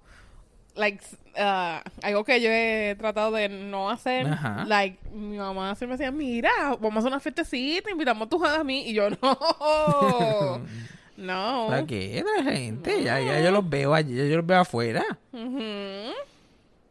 [0.74, 1.02] like
[1.38, 4.26] uh, algo que yo he tratado de no hacer.
[4.26, 4.64] Ajá.
[4.66, 8.88] Like mi mamá siempre decía, mira, vamos a una fiestecita, invitamos a tus a mí
[8.88, 10.60] y yo no.
[11.16, 11.66] no.
[11.68, 12.24] ¿Para qué?
[12.36, 15.04] La gente, ya, ya yo los veo allí, ya yo los veo afuera.
[15.32, 16.12] Ujú.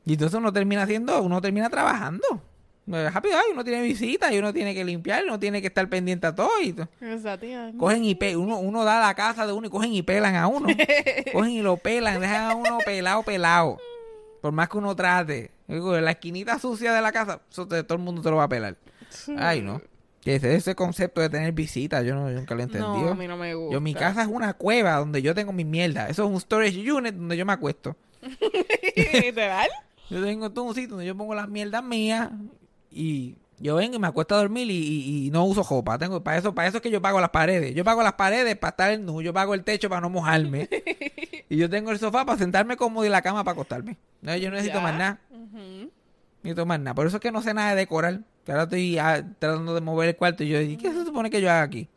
[0.08, 2.26] Y entonces uno termina haciendo, uno termina trabajando.
[2.92, 5.90] Eh, Rápido, ay, uno tiene visitas y uno tiene que limpiar, uno tiene que estar
[5.90, 6.50] pendiente a todo.
[6.62, 9.92] Y to- Exacto, cogen y pe uno, uno da la casa de uno y cogen
[9.94, 10.68] y pelan a uno.
[11.34, 13.78] cogen y lo pelan, dejan a uno pelado, pelado.
[14.42, 15.50] Por más que uno trate.
[15.68, 18.50] La esquinita sucia de la casa, eso te- todo el mundo te lo va a
[18.50, 18.76] pelar.
[19.40, 19.82] Ay, no.
[20.26, 23.00] Que Ese, ese concepto de tener visitas, yo, no, yo nunca lo he entendido.
[23.04, 23.74] No, a mí no me gusta.
[23.74, 26.10] Yo, mi casa es una cueva donde yo tengo mi mierda.
[26.10, 27.96] Eso es un storage unit donde yo me acuesto.
[29.14, 29.70] ¿Literal?
[30.10, 32.30] Yo tengo todo un sitio donde yo pongo las mierdas mías
[32.92, 35.98] y yo vengo y me acuesto a dormir y, y- y no uso ropa.
[35.98, 37.74] Tengo, para eso, para eso es que yo pago las paredes.
[37.76, 40.68] Yo pago las paredes para estar en nu, yo pago el techo para no mojarme.
[41.50, 43.98] y yo tengo el sofá para sentarme cómodo y la cama para acostarme.
[44.22, 44.84] No, yo no necesito Ya.
[44.84, 45.20] más nada.
[46.44, 46.94] Necesito más nada.
[46.96, 48.22] Por eso es que no sé nada de decorar.
[48.46, 51.30] Que ahora estoy ah, tratando de mover el cuarto y yo digo, ¿qué se supone
[51.30, 51.88] que yo haga aquí?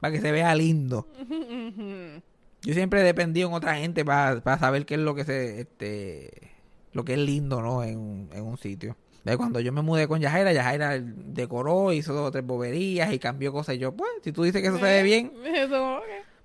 [0.00, 1.06] Para que se vea lindo.
[2.62, 6.30] Yo siempre he dependido en otra gente para saber qué es lo que se, este,
[6.92, 7.82] lo que es lindo, ¿no?
[7.84, 8.96] En, un- en un sitio.
[9.22, 13.18] De cuando yo me mudé con Yajaira, Yajaira decoró, hizo dos o tres boberías y
[13.18, 13.74] cambió cosas.
[13.74, 16.00] Y yo, pues, si tú dices que eso se ve bien, Eso,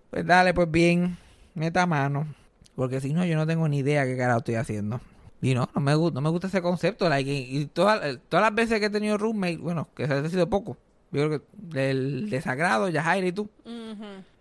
[0.09, 1.17] pues dale, pues bien,
[1.55, 2.27] meta mano.
[2.75, 4.99] Porque si no, yo no tengo ni idea qué carajo estoy haciendo.
[5.41, 7.07] Y no, no me, gusta, no me gusta ese concepto.
[7.07, 10.29] Like, y y todas, todas las veces que he tenido roommate, bueno, que se ha
[10.29, 10.77] sido poco.
[11.11, 13.49] Yo creo que del desagrado, Yajaira y tú.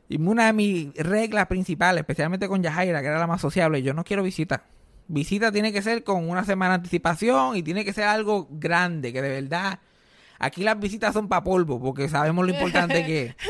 [0.09, 3.95] Y una de mis reglas principales, especialmente con Yajaira, que era la más sociable, yo
[3.95, 4.65] no quiero visita.
[5.07, 9.13] Visita tiene que ser con una semana de anticipación y tiene que ser algo grande,
[9.13, 9.81] que de verdad.
[10.39, 13.37] Aquí las visitas son para polvo, porque sabemos lo importante que es.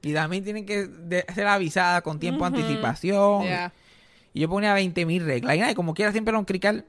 [0.00, 0.88] Y también tienen que
[1.34, 3.42] ser avisadas con tiempo de anticipación.
[3.44, 3.48] Y
[4.40, 5.56] yo ponía 20.000 reglas.
[5.56, 6.84] Y nada, y como quiera siempre era un crical.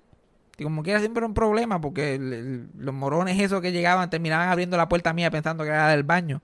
[0.58, 4.10] Y como quiera siempre era un problema, porque el- el- los morones esos que llegaban
[4.10, 6.42] terminaban abriendo la puerta mía pensando que era del baño.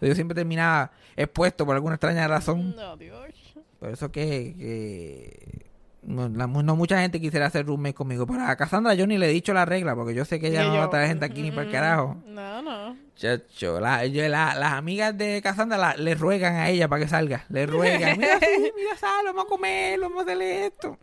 [0.00, 2.74] Yo siempre terminaba expuesto por alguna extraña razón.
[2.74, 3.32] No, Dios.
[3.78, 5.66] Por eso que, que
[6.06, 8.26] la- no mucha gente quisiera hacer roommate conmigo.
[8.26, 10.64] Pero a Cassandra yo ni le he dicho la regla, porque yo sé que ella
[10.64, 12.16] no va a traer gente aquí ni para el carajo.
[12.26, 12.96] No, no.
[13.16, 17.08] Chacho, la- yo- la- las amigas de Cassandra la- le ruegan a ella para que
[17.08, 17.44] salga.
[17.50, 18.18] Le ruegan.
[18.18, 20.98] Mira, sí, mira, sal, vamos a comer, vamos a hacerle esto.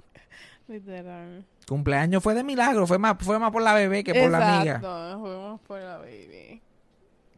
[0.67, 1.45] Literal.
[1.67, 4.75] Cumpleaños fue de milagro, fue más, fue más por la bebé que por la amiga.
[4.75, 6.61] Exacto, fuimos por la baby.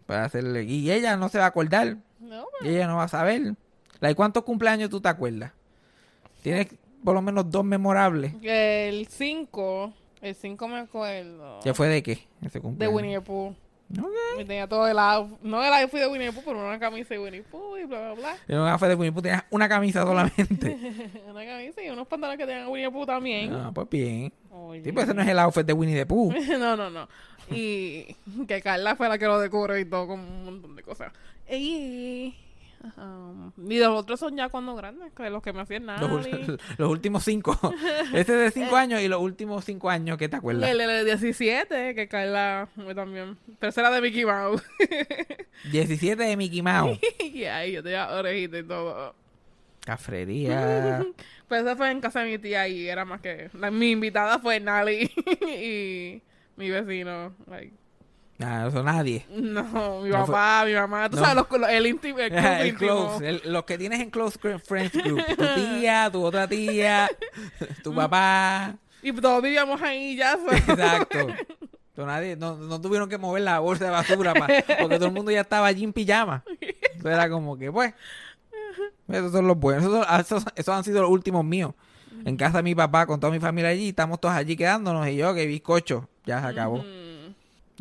[0.06, 3.08] Para hacerle, y ella no se va a acordar, No, y ella no va a
[3.08, 3.56] saber.
[4.00, 5.52] Like, ¿Cuántos cumpleaños tú te acuerdas?
[6.42, 6.68] Tienes
[7.04, 8.34] por lo menos dos memorables.
[8.42, 11.60] El 5, el 5 me acuerdo.
[11.64, 12.28] ¿Qué fue de qué?
[12.42, 12.96] Ese De cumpleaños?
[12.96, 13.56] Winnie the Pooh.
[14.00, 14.40] Ok.
[14.40, 15.38] Y tenía todo el outfit.
[15.42, 17.86] No el outfit de Winnie the Pooh, pero una camisa de Winnie the Pooh y
[17.86, 18.38] bla, bla, bla.
[18.48, 20.78] Yo no fue de Winnie Pooh, tenías una camisa solamente.
[21.30, 23.54] una camisa y unos pantalones que tenían Winnie the Pooh también.
[23.54, 24.32] Ah, pues bien.
[24.50, 24.84] Oye.
[24.84, 26.34] Sí, pues ese no es el outfit de Winnie the Pooh.
[26.60, 27.08] no, no, no.
[27.50, 28.16] Y
[28.48, 31.12] que Carla fue la que lo decoró y todo con un montón de cosas.
[31.50, 32.34] Y,
[32.98, 36.02] um, y los otros son ya cuando grandes, que los que me hacían nada.
[36.78, 37.58] Los, últimos cinco.
[38.14, 40.70] Este de cinco años y los últimos cinco años, ¿qué te acuerdas?
[40.70, 43.38] El de 17, que Carla también.
[43.60, 44.64] Tercera de Mickey Mouse.
[45.72, 47.00] 17 de Mickey Mouse.
[47.20, 49.16] y ahí yo tenía orejita y todo.
[49.86, 51.06] Cafrería.
[51.48, 53.50] Pero eso fue en casa de mi tía y era más que.
[53.54, 56.22] la- mi invitada fue Nali y
[56.56, 57.36] mi vecino.
[57.48, 57.74] Like,
[58.42, 59.26] Nada, eso nadie.
[59.30, 61.10] no, mi No papá, mi mamá.
[61.10, 61.22] Tú no.
[61.24, 62.20] sabes, los, los- el íntimo.
[62.20, 62.90] El, club El íntimo.
[62.92, 65.24] close, el- los que tienes en Close Friends Group.
[65.38, 67.10] Tu tía, tu otra tía,
[67.84, 68.76] tu papá.
[69.04, 70.38] Y todos vivíamos ahí ya.
[70.52, 71.28] Exacto.
[71.98, 74.48] Nadie, no, no tuvieron que mover la bolsa de basura pa-
[74.80, 76.44] porque todo el mundo ya estaba allí en pijama.
[76.60, 77.94] Entonces era como que, pues,
[79.08, 79.84] esos son los buenos.
[79.84, 81.74] Esos, son- esos, esos han sido los últimos míos.
[82.26, 85.16] En casa de mi papá, con toda mi familia allí, estamos todos allí quedándonos y
[85.18, 86.78] yo, que bizcocho, ya se acabó.
[86.80, 87.01] Mm,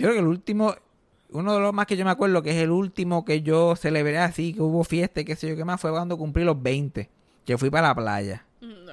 [0.01, 0.75] Yo creo que el último,
[1.31, 4.19] uno de los más que yo me acuerdo, que es el último que yo celebré
[4.19, 7.09] así, que hubo fiesta y qué sé yo qué más, fue cuando cumplí los 20,
[7.45, 8.45] que fui para la playa.
[8.61, 8.91] mm.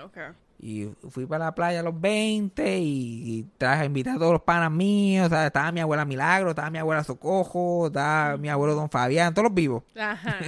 [0.59, 4.71] Y fui para la playa a los 20 y, traje invité a todos los panas
[4.71, 5.27] míos.
[5.27, 9.33] o sea, Estaba mi abuela Milagro, estaba mi abuela Socojo, estaba mi abuelo Don Fabián,
[9.35, 9.83] todos los vivos.
[9.95, 10.39] Ajá.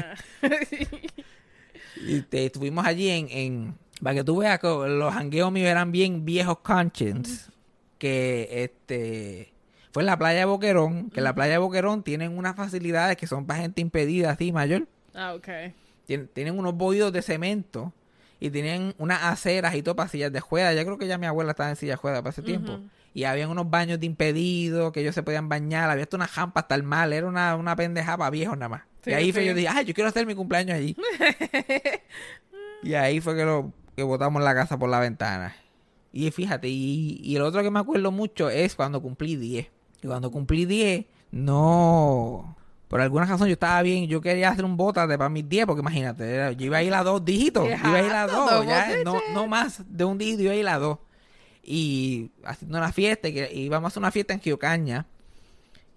[2.07, 3.75] Y te- estuvimos allí en, en...
[4.01, 7.51] Para que tú veas que los jangueos míos eran bien viejos conscience.
[7.97, 9.51] Que este...
[9.91, 11.09] Fue en la playa de Boquerón.
[11.09, 14.51] Que en la playa de Boquerón tienen unas facilidades que son para gente impedida así
[14.51, 14.87] mayor.
[15.15, 15.47] ah, ok.
[16.07, 17.93] Tien- tienen unos boidos de cemento
[18.39, 20.73] y tienen unas aceras y todo para sillas de juega.
[20.73, 22.79] Yo creo que ya mi abuela estaba en silla de juega para ese tiempo.
[23.13, 25.89] Y habían unos baños de impedidos que ellos se podían bañar.
[25.89, 27.11] Había hasta una jampa hasta el mal.
[27.11, 28.81] Era una, una pendeja para viejos nada más.
[29.03, 30.95] Sí, y ahí fue yo dije, ay, yo quiero hacer mi cumpleaños allí.
[32.83, 35.55] y ahí fue que lo que botamos la casa por la ventana.
[36.11, 39.67] Y fíjate, y, y el otro que me acuerdo mucho es cuando cumplí 10.
[40.01, 42.55] Y cuando cumplí 10, no...
[42.87, 45.67] Por alguna razón yo estaba bien, yo quería hacer un bota de para mis 10,
[45.67, 48.49] porque imagínate, yo iba a ir a dos dígitos, yo iba a ir a dos,
[48.65, 50.97] ya, no, más de un dígito, iba a ir a dos.
[51.63, 55.05] Y haciendo una fiesta, y que íbamos a hacer una fiesta en Giocaña,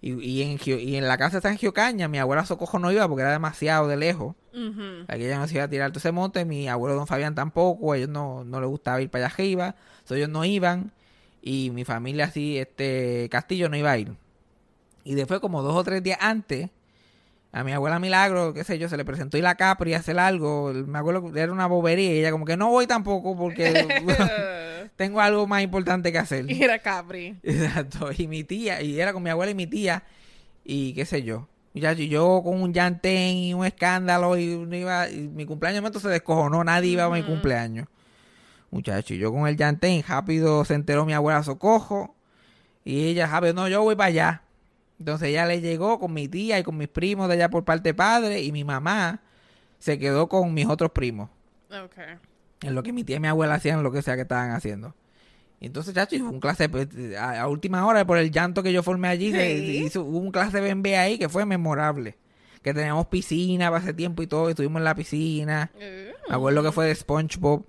[0.01, 2.91] y, y, en, Gio- y en la casa está en Giocaña, mi abuela Socojo no
[2.91, 4.35] iba porque era demasiado de lejos.
[4.53, 5.05] Ujú.
[5.07, 7.93] Aquí ella no se iba a tirar todo ese monte, mi abuelo Don Fabián tampoco,
[7.93, 10.91] a ellos no, no les gustaba ir para allá arriba, so ellos no iban.
[11.45, 14.13] Y mi familia así, este Castillo no iba a ir.
[15.03, 16.69] Y después, como dos o tres días antes,
[17.51, 20.17] a mi abuela Milagro, qué sé yo, se le presentó ir a Capri a hacer
[20.19, 20.71] algo.
[20.73, 23.73] Me acuerdo que era una bobería y ella como que no voy tampoco porque
[24.95, 26.49] tengo algo más importante que hacer.
[26.49, 27.37] Y era Capri.
[27.43, 28.09] Exacto.
[28.17, 30.03] Y mi tía, y era con mi abuela y mi tía,
[30.63, 31.49] y qué sé yo.
[31.73, 36.07] Y yo con un llantén y un escándalo y, iba, y mi cumpleaños momento se
[36.07, 37.87] descojonó, nadie iba a mi cumpleaños.
[38.73, 42.15] Muchacho, yo con el llantén, rápido se enteró mi abuela Socojo,
[42.83, 44.41] y ella, sabe, no, yo voy para allá.
[44.99, 47.89] Entonces ella le llegó con mi tía y con mis primos de allá por parte
[47.89, 49.21] de padre, y mi mamá
[49.79, 51.29] se quedó con mis otros primos.
[51.69, 51.97] Ok.
[52.63, 54.95] En lo que mi tía y mi abuela hacían lo que sea que estaban haciendo.
[55.61, 59.07] Entonces, chacho, fue un clase pues, a, última hora por el llanto que yo formé
[59.07, 59.65] allí, se- Sí.
[59.65, 62.17] se hizo hubo un clase de BMB ahí que fue memorable.
[62.61, 65.71] Que teníamos piscina para ese tiempo y todo, y estuvimos en la piscina.
[65.75, 67.65] Uh, Me acuerdo que fue de SpongeBob.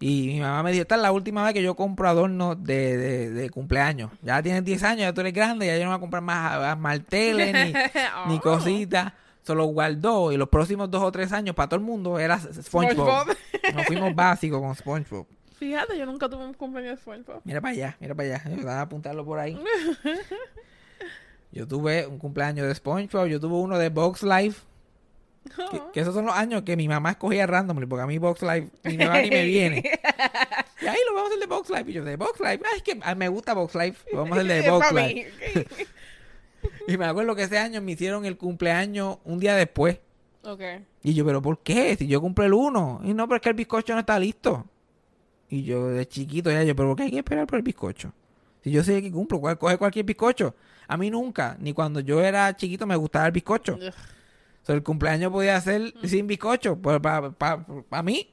[0.00, 2.96] Y mi mamá me dijo, esta es la última vez que yo compro adornos de,
[2.96, 4.10] de, de cumpleaños.
[4.22, 6.78] Ya tienes 10 años, ya tú eres grande, ya yo no voy a comprar más,
[6.78, 7.72] marteles ni,
[8.28, 8.40] ni Oh.
[8.40, 9.12] cositas.
[9.42, 13.28] Solo guardó y los próximos dos o tres años para todo el mundo era SpongeBob.
[13.28, 13.36] SpongeBob.
[13.74, 15.26] Nos fuimos básicos con SpongeBob.
[15.58, 17.40] Fíjate, yo nunca tuve un cumpleaños de SpongeBob.
[17.44, 18.50] Mira para allá, mira para allá.
[18.50, 19.58] Yo voy a apuntarlo por ahí.
[21.52, 24.62] Yo tuve un cumpleaños de SpongeBob, yo tuve uno de Box Life.
[25.70, 28.42] Que, que esos son los años que mi mamá escogía randomly, porque a mí Box
[28.42, 29.82] Life ni me va ni me viene.
[30.82, 31.90] Y ahí lo vamos a hacer de Box Life.
[31.90, 34.04] Y yo, de Box Life, ay, es que me gusta Box Life.
[34.12, 35.66] Vamos a hacer de Box Life.
[36.88, 39.98] Y me acuerdo que ese año me hicieron el cumpleaños un día después.
[41.02, 41.96] Y yo, ¿pero por qué?
[41.96, 43.00] Si yo cumplo el uno.
[43.04, 44.66] Y no, pero es que el bizcocho no está listo.
[45.48, 48.12] Y yo, de chiquito, ya yo, ¿pero por qué hay que esperar por el bizcocho?
[48.62, 50.54] Si yo sé que cumplo, ¿cuál- coge cualquier bizcocho.
[50.88, 53.74] A mí nunca, ni cuando yo era chiquito me gustaba el bizcocho.
[53.76, 53.92] Ugh.
[54.64, 56.76] O sea, el cumpleaños podía ser sin bizcocho.
[56.78, 58.30] Pues para mí,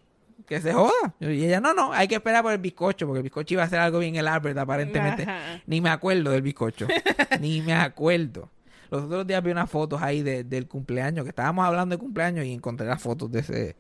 [0.48, 1.14] que se joda.
[1.20, 3.70] Y ella, no, no, hay que esperar por el bizcocho, porque el bizcocho iba a
[3.70, 5.24] ser algo bien el Albert, aparentemente.
[5.24, 5.62] Ajá.
[5.68, 6.88] Ni me acuerdo del bizcocho.
[7.42, 8.50] Ni me acuerdo.
[8.90, 12.46] Los otros días vi unas fotos ahí de- del cumpleaños, que estábamos hablando de cumpleaños
[12.46, 13.76] y encontré las fotos de ese, de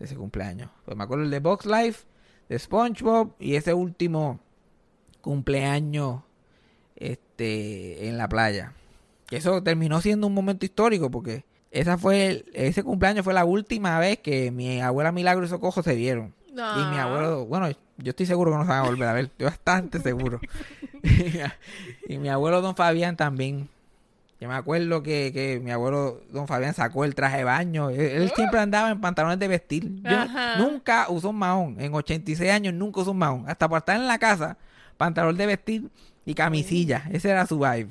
[0.00, 0.70] ese cumpleaños.
[0.84, 2.04] Pues me acuerdo el de Box Life,
[2.48, 4.40] de SpongeBob y ese último
[5.20, 6.22] cumpleaños
[6.96, 8.72] este, en la playa.
[9.26, 13.44] Que eso terminó siendo un momento histórico porque esa fue el- ese cumpleaños fue la
[13.44, 16.32] última vez que mi abuela Milagro y Socojo se vieron.
[16.48, 16.60] Y mi
[16.98, 17.02] Ah.
[17.04, 19.98] abuelo, bueno, yo estoy seguro que no se van a volver a ver, estoy bastante
[20.00, 20.40] seguro.
[22.08, 23.68] y mi abuelo Don Fabián también.
[24.40, 27.90] Yo me acuerdo que, que mi abuelo Don Fabián sacó el traje de baño.
[27.90, 30.02] Él, él siempre andaba en pantalones de vestir.
[30.02, 30.26] Yo
[30.58, 31.80] nunca usó un mahón.
[31.80, 33.44] En 86 años nunca usó un mahón.
[33.48, 34.58] Hasta por estar en la casa,
[34.96, 35.88] pantalón de vestir
[36.26, 37.04] y camisilla.
[37.12, 37.88] Ese era su vibe.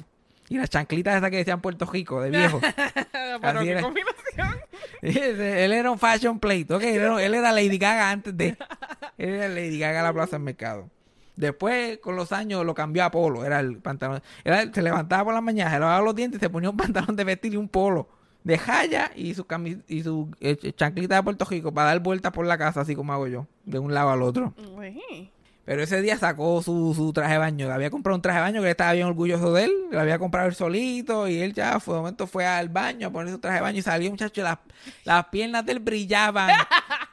[0.49, 2.59] Y las chanclitas esas que decían Puerto Rico, de viejo.
[3.41, 3.81] Pero Así qué era.
[3.81, 4.55] combinación.
[5.01, 8.57] Él era un fashion plate, ok, él era, él era Lady Gaga antes de.
[9.17, 10.89] Él era Lady Gaga a la plaza del mercado.
[11.35, 13.43] Después, con los años, lo cambió a polo.
[13.45, 14.21] Era el pantalón.
[14.43, 17.15] Era, se levantaba por la mañana, se lavaba los dientes y se ponía un pantalón
[17.15, 18.07] de vestir y un polo.
[18.43, 22.31] De jaya y su camis y su eh, chanclita de Puerto Rico para dar vueltas
[22.33, 24.53] por la casa, así como hago yo, de un lado al otro.
[24.75, 25.31] Uy.
[25.65, 27.71] Pero ese día sacó su, su traje de baño.
[27.71, 29.71] Había comprado un traje de baño que él estaba bien orgulloso de él.
[29.91, 31.27] Lo había comprado él solito.
[31.29, 33.79] Y él ya, fue, de momento, fue al baño a poner su traje de baño.
[33.79, 34.57] Y salió, muchacho, las,
[35.05, 36.49] las piernas de él brillaban.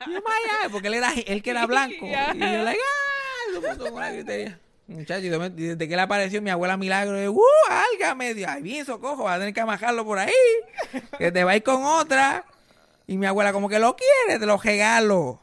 [0.07, 0.21] y yo,
[0.73, 2.05] porque él era él que era blanco.
[2.05, 3.75] Y yo, like, ¡ah!
[3.79, 4.59] Todo una gritería.
[4.89, 7.41] Muchacho, y de desde que él apareció, mi abuela Milagro, y, ¡uh!
[7.93, 8.35] ¡Álgame!
[8.35, 10.33] Dios, ay, bien, socojo, va a tener que amajarlo por ahí.
[11.19, 12.45] Que te va a ir con otra.
[13.07, 15.41] Y mi abuela, como que lo quiere, te lo regalo.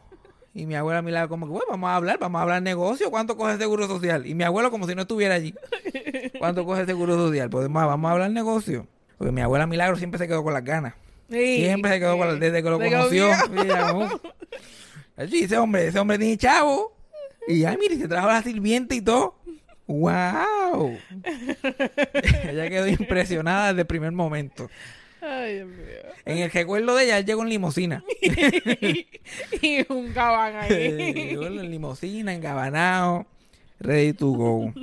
[0.57, 3.37] Y mi abuela Milagro como que, bueno, vamos a hablar, vamos a hablar negocio, ¿cuánto
[3.37, 4.25] coge seguro social?
[4.25, 5.53] Y mi abuelo como si no estuviera allí.
[6.39, 7.47] ¿Cuánto coge seguro social?
[7.47, 8.87] Pues vamos a- vamos a hablar negocio.
[9.19, 10.95] Porque mi abuela Milagro siempre se quedó con las ganas.
[11.29, 13.29] Sí, Siempre se quedó con las, desde que lo conoció.
[15.15, 16.91] Así, ese hombre, ese hombre tiene chavo.
[17.47, 19.35] Y ay, mire, se trajo la sirvienta y todo.
[19.85, 20.97] ¡Wow!
[22.49, 24.69] ella quedó impresionada desde el primer momento.
[25.27, 25.85] Ay, Dios mío.
[26.25, 28.03] En el recuerdo de ella, él llegó en limosina.
[29.61, 31.13] y un cabán ahí.
[31.29, 33.25] Llegó en limosina, engabanado,
[33.79, 34.73] ready to go.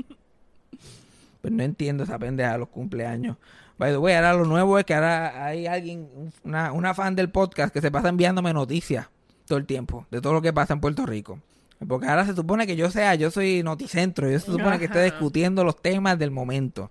[1.41, 3.37] Pero no entiendo esa pendeja de los cumpleaños.
[3.77, 6.09] By the way, ahora lo nuevo es que ahora hay alguien,
[6.45, 9.09] una, una fan del podcast que se pasa enviándome noticias
[9.47, 11.41] todo el tiempo de todo lo que pasa en Puerto Rico.
[11.87, 15.01] Porque ahora se supone que yo sea, yo soy noticentro, yo se supone que esté
[15.01, 15.11] Ajá.
[15.11, 16.91] discutiendo los temas del momento.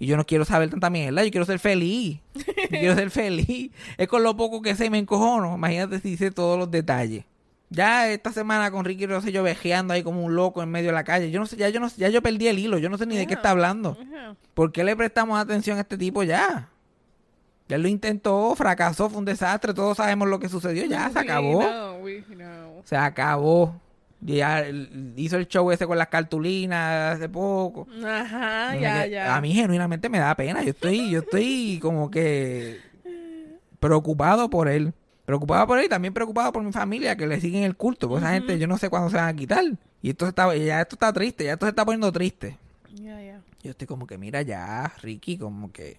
[0.00, 2.20] Y yo no quiero saber tanta mierda, yo quiero ser feliz.
[2.34, 3.70] Yo quiero ser feliz.
[3.98, 5.54] Es con lo poco que sé me encojono.
[5.54, 7.24] Imagínate si sé todos los detalles.
[7.68, 11.04] Ya esta semana con Ricky Rosselló vejeando ahí como un loco en medio de la
[11.04, 11.30] calle.
[11.30, 13.16] Yo no sé, ya yo no ya yo perdí el hilo, yo no sé ni
[13.16, 13.96] de qué está hablando.
[14.54, 16.70] ¿Por qué le prestamos atención a este tipo ya?
[17.68, 21.18] Ya él lo intentó, fracasó, fue un desastre, todos sabemos lo que sucedió, ya se
[21.20, 21.60] acabó.
[21.60, 22.82] know, we know.
[22.84, 23.80] Se acabó.
[24.22, 27.86] Ya él hizo el show ese con las cartulinas hace poco.
[28.04, 29.34] Ajá, ya, ya.
[29.34, 30.62] A mí genuinamente me da pena.
[30.62, 32.80] Yo estoy, yo estoy como que
[33.78, 34.92] preocupado por él.
[35.24, 38.08] Preocupado por él y también preocupado por mi familia que le siguen el culto.
[38.08, 39.64] Porque esa gente yo no sé cuándo se van a quitar.
[40.02, 42.58] Y esto está, ya esto está triste, ya esto se está poniendo triste.
[42.94, 43.40] Ya, ya.
[43.62, 45.98] Yo estoy como que, mira ya, Ricky, como que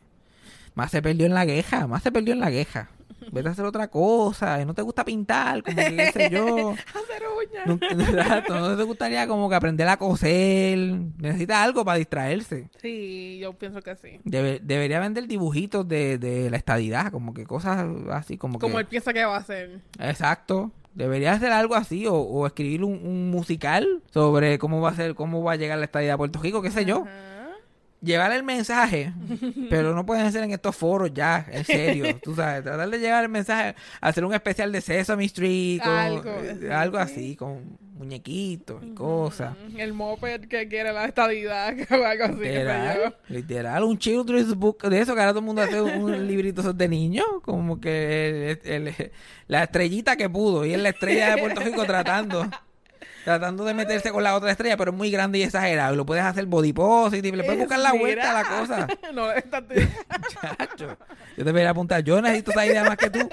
[0.75, 2.89] más se perdió en la queja, más se perdió en la queja.
[3.31, 6.71] Vete a hacer otra cosa, no te gusta pintar, como que qué sé yo.
[6.93, 7.67] Hacer uñas.
[7.67, 7.73] No,
[8.19, 10.77] exacto, no te gustaría como que aprender a coser.
[11.19, 12.69] Necesita algo para distraerse.
[12.81, 14.19] Sí, yo pienso que sí.
[14.23, 18.81] Debe- debería vender dibujitos de, de la estadidad, como que cosas así, como, Como que...
[18.81, 19.81] él piensa que va a hacer.
[19.99, 20.71] Exacto.
[20.93, 25.15] Debería hacer algo así o, o escribir un, un musical sobre cómo va a ser,
[25.15, 27.05] cómo va a llegar la estadidad a Puerto Rico, qué sé yo.
[28.01, 29.13] Llevar el mensaje,
[29.69, 32.19] pero no pueden ser en estos foros ya, en serio.
[32.23, 36.23] Tú sabes, tratar de llevar el mensaje, hacer un especial de Sesame Street, con- Algo,
[36.59, 36.67] sí.
[36.67, 39.55] algo así, con muñequitos y cosas.
[39.77, 42.35] El moped que quiere la estadidad o algo así.
[42.39, 46.73] Literal, literal, un children's book de eso, que ahora todo el mundo hace un, librito
[46.73, 49.11] de niños, como que el- el-
[49.47, 52.49] la estrellita que pudo, y es la estrella de Puerto Rico tratando,
[53.23, 56.05] tratando de meterse con la otra estrella, pero es muy grande y exagerado, y lo
[56.05, 58.87] puedes hacer body positive, le puedes buscar la vuelta a la cosa.
[59.13, 59.63] no, esta
[60.57, 60.97] Chacho,
[61.37, 63.19] yo debería apuntar, yo necesito esa idea más que tú.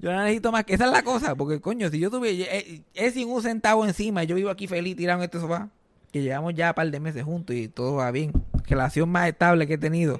[0.00, 2.82] Yo no necesito más que esa es la cosa, porque coño, si yo tuve eh,
[2.94, 5.70] es sin un centavo encima, yo vivo aquí feliz tirado en este sofá,
[6.12, 8.30] que llevamos ya un par de meses juntos y todo va bien.
[8.68, 10.18] Relación más estable que he tenido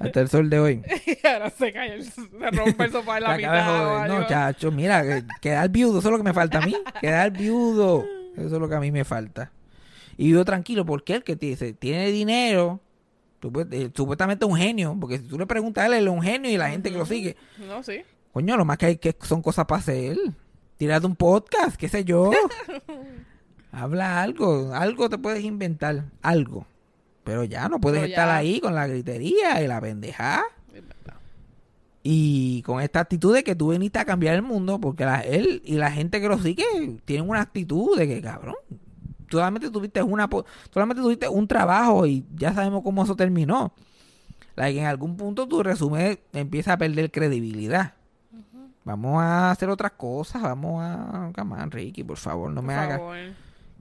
[0.00, 0.82] hasta el sol de hoy.
[1.06, 2.20] y ahora se cae, el- se
[2.52, 4.08] rompe el sofá en la mitad.
[4.08, 6.74] No, chacho, mira, que- quedar viudo, eso es lo que me falta a mí.
[7.00, 8.04] Quedar viudo,
[8.36, 9.50] eso es lo que a mí me falta.
[10.16, 12.80] Y vivo tranquilo, porque él que tiene, tiene dinero,
[13.40, 16.22] supu- eh, supuestamente un genio, porque si tú le preguntas a él, él es un
[16.22, 18.02] genio y la gente que lo sigue, No, sí.
[18.32, 20.16] coño, lo más que hay que son cosas para hacer.
[20.76, 22.30] Tirar un podcast, qué sé yo.
[23.72, 26.66] Habla algo, algo te puedes inventar, algo.
[27.24, 30.42] Pero ya no puedes Pero estar ya- ahí con la gritería y la pendeja.
[32.04, 35.62] Y con esta actitud de que tú viniste a cambiar el mundo, porque la- él
[35.64, 36.64] y la gente que lo sigue
[37.04, 38.56] tienen una actitud de que, cabrón,
[39.30, 40.28] solamente tuviste, una,
[40.74, 43.72] solamente tuviste un trabajo y ya sabemos cómo eso terminó.
[44.56, 47.94] Like, en algún punto tu resumen empieza a perder credibilidad.
[48.84, 51.30] Vamos a hacer otras cosas, vamos a...
[51.36, 53.00] Come on, Ricky, por favor, no me Por hagas...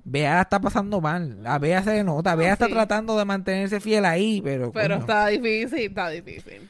[0.05, 2.73] la está pasando mal, a Bea se le nota, Bea está sí.
[2.73, 4.71] tratando de mantenerse fiel ahí, pero...
[4.71, 6.67] Pero coño, está difícil, está difícil.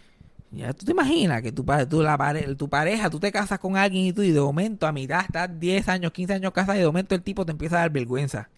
[0.51, 3.77] ya tú te imaginas que tu, tú, la pare- tu pareja, tú te casas con
[3.77, 6.81] alguien y tú y de momento a mitad estás 10 años, 15 años casada y
[6.81, 8.49] de momento el tipo te empieza a dar vergüenza.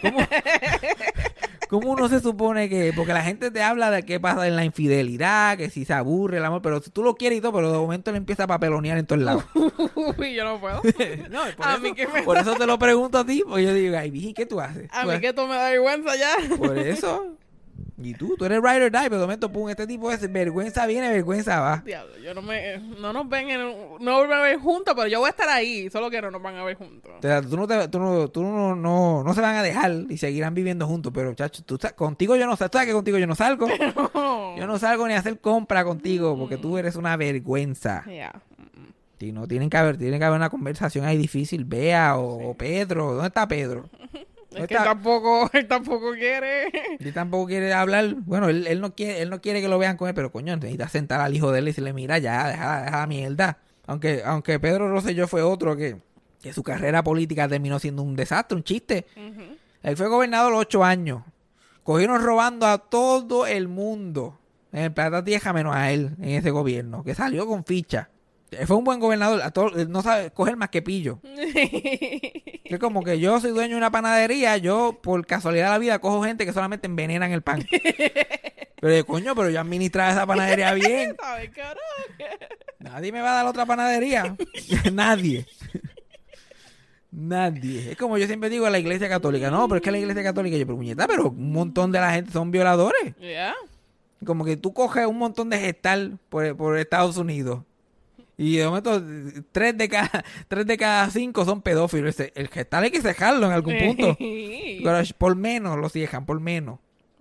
[0.00, 0.18] ¿Cómo,
[1.70, 2.92] cómo uno se supone que...?
[2.94, 6.36] Porque la gente te habla de qué pasa en la infidelidad, que si se aburre
[6.38, 8.46] el amor, pero si tú lo quieres y todo, pero de momento le empieza a
[8.46, 9.44] papelonear en todos lados.
[10.18, 10.82] Uy, yo no puedo.
[11.30, 13.64] no, por, A eso, mí que me- por eso te lo pregunto a ti, porque
[13.64, 14.88] yo digo, ay, Vigi, ¿qué tú haces?
[14.92, 16.56] A Tú mí haces- que esto me da vergüenza ya.
[16.58, 17.36] Por eso.
[18.02, 20.86] Y tú, tú eres ride or die, pero de momento, pum, este tipo es vergüenza
[20.86, 21.82] viene, vergüenza va.
[21.84, 22.78] Diablo, yo no me...
[22.98, 23.60] No nos ven en...
[24.00, 25.90] No van a ver juntos, pero yo voy a estar ahí.
[25.90, 27.12] Solo que no nos van a ver juntos.
[27.18, 29.92] O sea, tú no, te- tú no, tú no, no, no se van a dejar
[30.08, 33.18] y seguirán viviendo juntos, pero chacho, tú, contigo yo no salgo, tú sabes que contigo
[33.18, 33.66] yo no salgo.
[34.56, 38.04] Yo no salgo ni a hacer compra contigo porque tú eres una vergüenza.
[38.06, 38.32] Ya.
[39.18, 41.64] Si no, tienen que haber, tiene que haber una conversación ahí difícil.
[41.64, 43.88] Bea o, o Pedro, ¿dónde está Pedro?
[44.54, 46.96] Es que él tampoco, él tampoco quiere.
[46.98, 48.14] Él tampoco quiere hablar.
[48.14, 50.56] Bueno, él, él no quiere, él no quiere que lo vean con él, pero coño,
[50.56, 53.58] necesita sentar al hijo de él y decirle, mira, ya, deja, deja la mierda.
[53.86, 55.96] Aunque, aunque Pedro Rosselló fue otro que,
[56.42, 59.06] que su carrera política terminó siendo un desastre, un chiste.
[59.82, 61.22] Él fue gobernador los ocho años.
[61.82, 64.38] Cogieron robando a todo el mundo
[64.72, 68.10] en el planeta Tierra menos a él en ese gobierno, que salió con ficha.
[68.50, 71.20] Él Fue un buen gobernador, a todo- él no sabe coger más que pillo.
[72.70, 75.98] Que como que yo soy dueño de una panadería, yo por casualidad de la vida
[75.98, 77.66] cojo gente que solamente envenenan el pan.
[78.80, 81.16] Pero yo, coño, pero yo administraba esa panadería bien.
[82.78, 84.36] Nadie me va a dar otra panadería.
[84.92, 85.46] Nadie.
[87.10, 87.90] Nadie.
[87.90, 89.50] Es como yo siempre digo a la iglesia católica.
[89.50, 92.12] No, pero es que la iglesia católica, yo, pero muñeca, pero un montón de la
[92.12, 93.14] gente son violadores.
[94.24, 97.62] Como que tú coges un montón de gestal por, por Estados Unidos.
[98.42, 99.02] Y de momento,
[99.52, 102.08] tres de cada, tres de cada cinco son pedófilos.
[102.18, 104.16] Ese- El gestal hay que cejarlo en algún punto.
[104.18, 106.78] Pero por menos lo ciejan, por menos.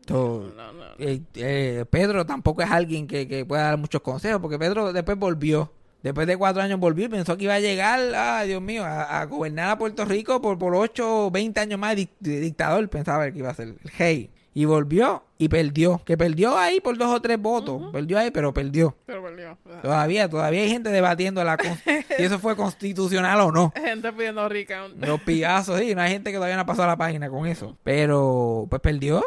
[0.07, 0.83] So, No, no.
[0.97, 5.17] eh, eh, Pedro tampoco es alguien que, que pueda dar muchos consejos, porque Pedro después
[5.17, 5.73] volvió.
[6.01, 9.19] Después de cuatro años volvió y pensó que iba a llegar, ay Dios mío, a,
[9.19, 12.07] a gobernar a Puerto Rico por, por ocho o veinte años más de
[12.39, 12.87] dictador.
[12.89, 14.29] Pensaba que iba a ser el hey.
[14.59, 16.01] Y volvió y perdió.
[16.03, 17.81] Que perdió ahí por dos o tres votos.
[17.93, 18.93] Perdió ahí, pero perdió.
[19.05, 19.57] Pero perdió.
[19.81, 21.55] Todavía, todavía hay gente debatiendo la
[22.17, 23.71] si eso fue constitucional o no.
[23.73, 25.01] Gente pidiendo recount.
[25.01, 27.77] Los pigazos, sí, no hay gente que todavía no ha pasado la página con eso.
[27.85, 29.23] Pero, pues perdió.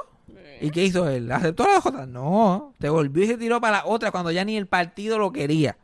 [0.61, 1.33] ¿Y qué hizo él?
[1.33, 2.05] ¿Aceptó la J?
[2.05, 2.75] No.
[2.79, 5.79] Se volvió y se tiró para la otra cuando ya ni el partido lo quería.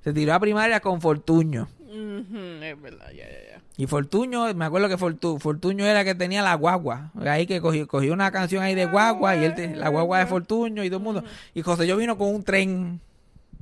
[0.00, 1.68] Se tiró a primaria con Fortuño.
[1.90, 3.45] Es verdad, ya, ya, ya.
[3.78, 7.10] Y Fortuño, me acuerdo que Fortu- Fortuño era que tenía la guagua.
[7.26, 10.82] Ahí que cogió, una canción ahí de guagua y él te- la guagua de Fortuño
[10.82, 11.24] y todo el mundo.
[11.54, 13.00] Y José yo vino con un tren.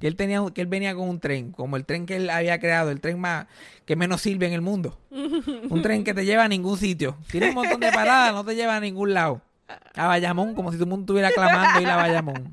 [0.00, 2.58] Que él tenía que él venía con un tren, como el tren que él había
[2.58, 3.46] creado, el tren más
[3.86, 4.98] que menos sirve en el mundo.
[5.10, 7.16] Un tren que te lleva a ningún sitio.
[7.30, 9.40] Tiene un montón de paradas, no te lleva a ningún lado.
[9.94, 12.50] A Bayamón, como si todo el mundo estuviera clamando ir a Bayamón.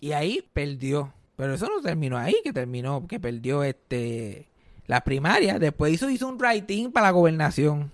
[0.00, 1.12] Y ahí perdió.
[1.36, 4.46] Pero eso no terminó ahí, que terminó, que perdió este
[4.86, 5.58] las primarias.
[5.60, 7.90] Después hizo, hizo un writing para la gobernación.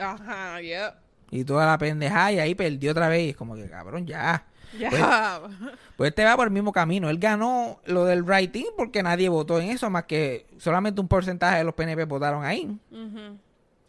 [0.00, 0.94] Ajá, yeah.
[1.30, 3.36] Y toda la pendejada, y ahí perdió otra vez.
[3.36, 4.44] Como que, cabrón, ya.
[4.78, 5.40] Ya.
[5.96, 7.10] Pues este va por el mismo camino.
[7.10, 11.58] Él ganó lo del writing porque nadie votó en eso, más que solamente un porcentaje
[11.58, 12.78] de los PNP votaron ahí.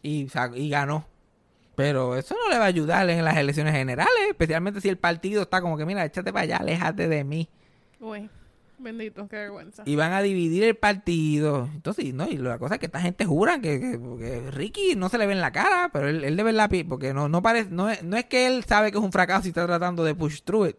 [0.02, 1.06] Y, sa- y ganó.
[1.76, 5.42] Pero eso no le va a ayudar en las elecciones generales, especialmente si el partido
[5.42, 7.48] está como que, mira, échate para allá, aléjate de mí.
[8.00, 8.28] Uy,
[8.82, 9.82] bendito, qué vergüenza.
[9.86, 11.68] Y van a dividir el partido.
[11.74, 15.08] Entonces, no, y la cosa es que esta gente jura que, que- que Ricky no
[15.08, 17.42] se le ve en la cara, pero él, él de verdad, pi- porque no, no
[17.42, 20.04] parece, no es, no es que él sabe que es un fracaso y está tratando
[20.04, 20.76] de push through it.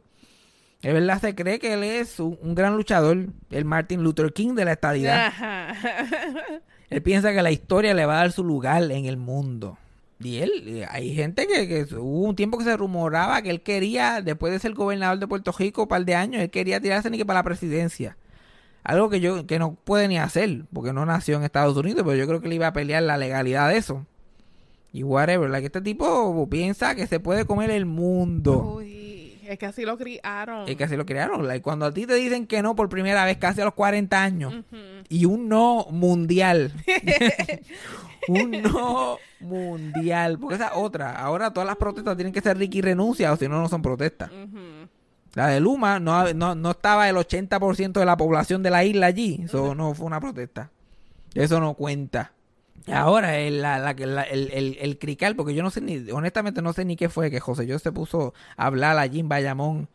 [0.81, 4.55] De verdad se cree que él es un, un gran luchador, el Martin Luther King
[4.55, 5.27] de la estadidad.
[5.27, 5.75] Ajá.
[6.89, 9.77] Él piensa que la historia le va a dar su lugar en el mundo.
[10.23, 13.61] Y él, eh, hay gente que, que hubo un tiempo que se rumoraba que él
[13.61, 17.09] quería, después de ser gobernador de Puerto Rico un par de años, él quería tirarse
[17.09, 18.17] ni que para la presidencia.
[18.83, 22.15] Algo que yo, que no puede ni hacer, porque no nació en Estados Unidos, pero
[22.15, 24.05] yo creo que le iba a pelear la legalidad de eso.
[24.93, 28.75] Y whatever, like, este tipo piensa que se puede comer el mundo.
[28.77, 30.67] Uy, es que así lo criaron.
[30.67, 31.47] Es que así lo crearon.
[31.47, 34.21] like, cuando a ti te dicen que no por primera vez, casi a los 40
[34.21, 34.53] años,
[35.09, 36.73] y un no mundial.
[38.27, 40.37] un no mundial.
[40.39, 41.11] Porque esa es otra.
[41.19, 44.29] Ahora todas las protestas tienen que ser Ricky renuncia o si no, no son protestas.
[45.33, 49.07] La de Luma no, no, no estaba el 80% de la población de la isla
[49.07, 49.41] allí.
[49.45, 50.69] Eso no fue una protesta.
[51.33, 52.33] Eso no cuenta.
[52.91, 56.61] Ahora el, la, la- la- el, el, el crical, porque yo no sé ni, honestamente
[56.63, 59.87] no sé ni qué fue que José yo se puso a hablar allí en Bayamón,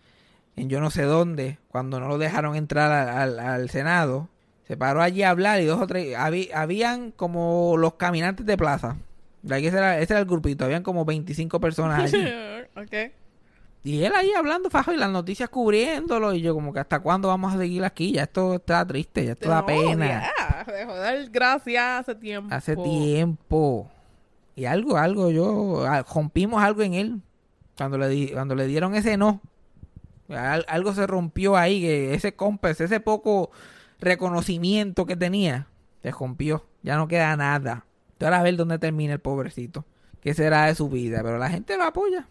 [0.55, 4.29] en yo no sé dónde, cuando no lo dejaron entrar al, al- al Senado.
[4.67, 8.57] Se paró allí a hablar y dos o tres, habí- habían como los caminantes de
[8.57, 8.97] plaza.
[9.49, 12.25] Ese, era, ese era el grupito, habían como 25 personas allí.
[12.77, 13.13] ok.
[13.85, 16.35] Y él ahí hablando fajo y las noticias cubriéndolo.
[16.35, 18.11] Y yo como que hasta cuándo vamos a seguir aquí.
[18.11, 20.33] Ya esto está triste, ya esto da pena.
[20.67, 22.53] ya, de dar gracias hace tiempo.
[22.53, 23.89] Hace tiempo.
[24.57, 27.21] Y algo, algo, yo rompimos algo en él.
[27.79, 29.41] Cuando le, di- cuando le dieron ese no.
[30.29, 33.53] Al- algo se rompió ahí, que ese compás, ese poco
[34.01, 35.67] reconocimiento que tenía,
[36.03, 36.65] se rompió.
[36.83, 37.85] Ya no queda nada.
[38.21, 39.85] Ahora a ver dónde termina el pobrecito.
[40.21, 41.21] ¿Qué será de su vida?
[41.23, 42.27] Pero la gente lo apoya.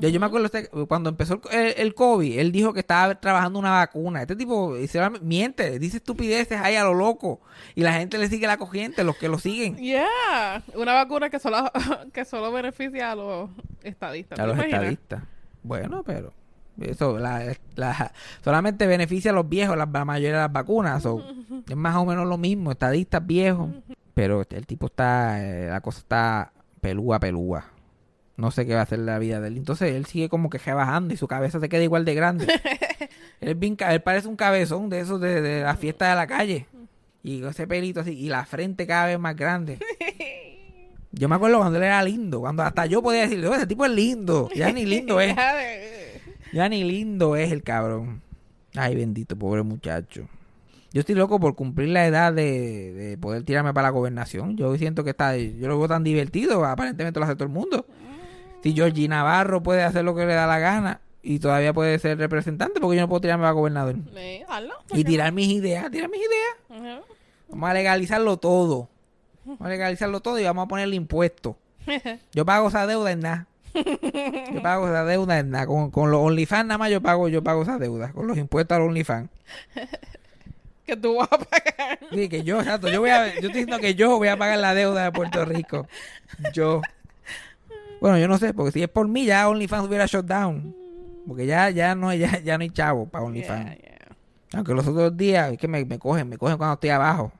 [0.00, 0.48] Yo, yo me acuerdo
[0.88, 4.22] cuando empezó el, el- el COVID, él dijo que estaba trabajando una vacuna.
[4.22, 7.40] Este tipo y se va- miente, dice estupideces ahí a lo loco.
[7.74, 9.76] Y la gente le sigue la corriente, los que lo siguen.
[9.76, 11.70] Yeah, una vacuna que solo,
[12.14, 13.50] que solo beneficia a los
[13.82, 14.38] estadistas.
[14.38, 14.80] A ¿te los imaginas?
[14.80, 15.22] estadistas.
[15.62, 16.32] Bueno, pero
[16.80, 18.12] eso la, la-
[18.42, 21.02] solamente beneficia a los viejos, la, la mayoría de las vacunas.
[21.02, 21.22] so,
[21.68, 23.70] es más o menos lo mismo, estadistas viejos.
[24.14, 27.64] Pero el tipo está, eh, la cosa está pelúa, pelúa.
[28.36, 29.56] No sé qué va a hacer la vida de él.
[29.56, 32.46] Entonces él sigue como que bajando y su cabeza se queda igual de grande.
[33.40, 36.26] él, es bien él parece un cabezón de esos de, de la fiesta de la
[36.26, 36.66] calle.
[37.22, 38.10] Y con ese pelito así.
[38.18, 39.78] Y la frente cada vez más grande.
[41.12, 42.40] Yo me acuerdo cuando él era lindo.
[42.40, 44.48] Cuando hasta yo podía decirle, "Oh, ese tipo es lindo.
[44.54, 45.32] Ya ni lindo es.
[46.54, 48.22] Ya ni lindo es el cabrón.
[48.76, 50.28] Ay, bendito, pobre muchacho.
[50.92, 54.56] Yo estoy loco por cumplir la edad de, de poder tirarme para la gobernación.
[54.56, 57.84] Yo siento que está, yo lo veo tan divertido, aparentemente lo hace todo el mundo.
[58.62, 62.18] Si Georgie Navarro puede hacer lo que le da la gana y todavía puede ser
[62.18, 63.96] representante, porque yo no puedo tirarme para gobernador.
[64.48, 64.74] Hazlo.
[64.92, 67.02] Y tirar mis ideas, tirar mis ideas.
[67.48, 68.88] Vamos a legalizarlo todo.
[69.44, 71.56] Vamos a legalizarlo todo y vamos a ponerle impuestos.
[72.32, 73.48] Yo pago esa deuda en nada.
[73.74, 75.66] Yo pago esa deuda en nada.
[75.66, 78.12] Con, con los OnlyFans nada más yo pago, yo pago esa deuda.
[78.12, 79.30] Con los impuestos a los OnlyFans.
[80.86, 81.98] que tú vas a pagar.
[82.12, 82.88] Sí, que yo, exacto.
[82.88, 85.44] Yo, voy a, yo estoy diciendo que yo voy a pagar la deuda de Puerto
[85.44, 85.86] Rico.
[86.52, 86.82] Yo.
[88.00, 90.74] Bueno, yo no sé, porque si es por mí ya OnlyFans hubiera shut down.
[91.26, 93.64] Porque ya, ya, no, ya, ya no hay chavo para OnlyFans.
[93.64, 94.16] Yeah, yeah.
[94.54, 97.32] Aunque los otros días es que me, me cogen, me cogen cuando estoy abajo.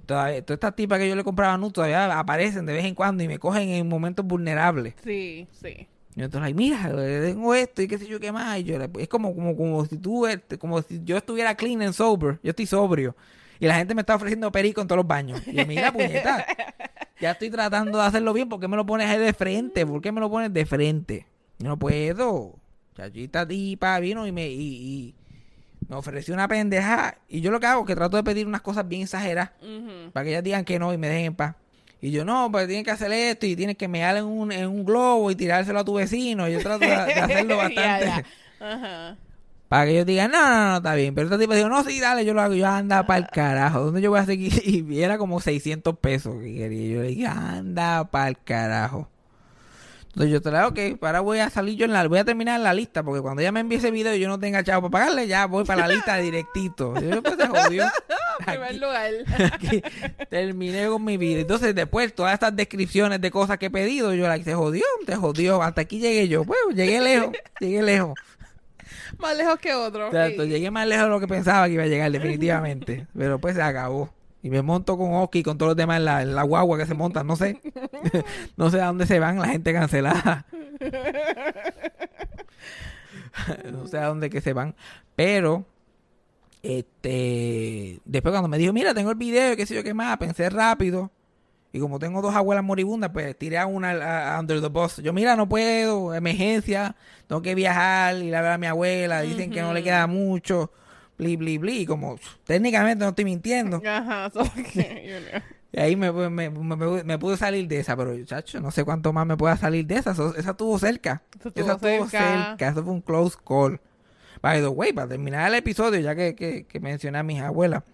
[0.00, 3.28] Todas estas tipas que yo le compraba nudes todavía aparecen de vez en cuando y
[3.28, 4.94] me cogen en momentos vulnerables.
[5.04, 5.86] Sí, sí.
[6.14, 8.58] Y entonces, like, mira, eh, tengo esto y qué sé yo qué más.
[8.58, 11.94] Y yo, es como, como, como si tú, este, como si yo estuviera clean and
[11.94, 12.38] sober.
[12.42, 13.16] Yo estoy sobrio.
[13.58, 15.40] Y la gente me está ofreciendo perico en todos los baños.
[15.46, 16.44] Y yo, mira, puñeta.
[17.20, 18.48] Ya estoy tratando de hacerlo bien.
[18.48, 19.86] ¿Por qué me lo pones ahí de frente?
[19.86, 21.26] ¿Por qué me lo pones de frente?
[21.58, 22.56] Yo no puedo.
[22.96, 25.14] Chachita tipa vino y me, y, y
[25.88, 27.16] me ofreció una pendeja.
[27.28, 29.50] Y yo lo que hago es que trato de pedir unas cosas bien exageradas.
[30.12, 31.56] Para que ellas digan que no y me dejen en paz.
[32.00, 34.66] Y yo, no, pues tienes que hacer esto y tienes que mear en un, en
[34.66, 36.48] un globo y tirárselo a tu vecino.
[36.48, 38.24] Yo trato de, de hacerlo bastante.
[38.60, 39.16] Ajá.
[39.72, 41.14] Para que ellos digan, no, no, no, está bien.
[41.14, 42.52] Pero este tipo dijo, no, sí, dale, yo lo hago.
[42.52, 43.80] Yo, anda para el carajo.
[43.80, 44.52] ¿Dónde yo voy a seguir?
[44.66, 46.96] Y era como 600 pesos que quería.
[46.96, 49.08] Yo le dije, anda para el carajo.
[50.12, 52.56] Entonces yo te la ok, ahora voy a salir yo en la, voy a terminar
[52.56, 54.90] en la lista, porque cuando ella me envíe ese video y yo no tenga chavo
[54.90, 56.94] para pagarle, ya voy para la lista directito.
[57.00, 57.84] Yo pues se jodió.
[57.84, 59.10] En primer lugar.
[59.54, 59.82] Aquí
[60.28, 61.40] terminé con mi vida.
[61.40, 65.16] Entonces, después, todas estas descripciones de cosas que he pedido, yo, like, se jodió, se
[65.16, 65.62] jodió.
[65.62, 66.44] Hasta aquí llegué yo.
[66.44, 68.18] Pues, llegué lejos, llegué lejos.
[69.18, 70.08] Más lejos que otro.
[70.08, 73.06] Exacto, llegué más lejos de lo que pensaba que iba a llegar, definitivamente.
[73.16, 74.12] Pero pues se acabó.
[74.42, 76.76] Y me monto con Oki y con todos los demás en la, en la guagua
[76.76, 77.60] que se montan, no sé.
[78.56, 80.44] no sé a dónde se van la gente cancelada.
[83.72, 84.74] no sé a dónde que se van.
[85.14, 85.64] Pero,
[86.62, 90.16] este, después cuando me dijo, mira, tengo el video y qué sé yo qué más,
[90.18, 91.10] pensé rápido.
[91.74, 94.96] Y como tengo dos abuelas moribundas, pues tiré a una a- under the bus.
[94.98, 99.50] Yo, mira, no puedo, emergencia, tengo que viajar, ir a ver a mi abuela, dicen
[99.50, 100.70] que no le queda mucho,
[101.22, 101.86] bli, bli, bli.
[101.86, 103.80] Como técnicamente no estoy mintiendo.
[103.86, 104.42] Ajá, so
[104.72, 105.42] que, you know.
[105.74, 106.50] Y ahí me, me, me,
[107.04, 109.96] me- pude salir de esa, pero chacho, no sé cuánto más me pueda salir de
[109.96, 110.10] esa.
[110.12, 111.22] Eso- esa estuvo cerca.
[111.38, 112.46] Eso estuvo esa estuvo cerca.
[112.48, 112.68] cerca.
[112.68, 113.80] Eso fue un close call.
[114.42, 117.84] By the way, para terminar el episodio, ya que, que, que mencioné a mis abuelas,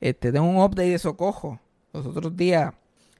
[0.00, 1.60] este, tengo un update de Socojo.
[1.92, 2.72] Los otros días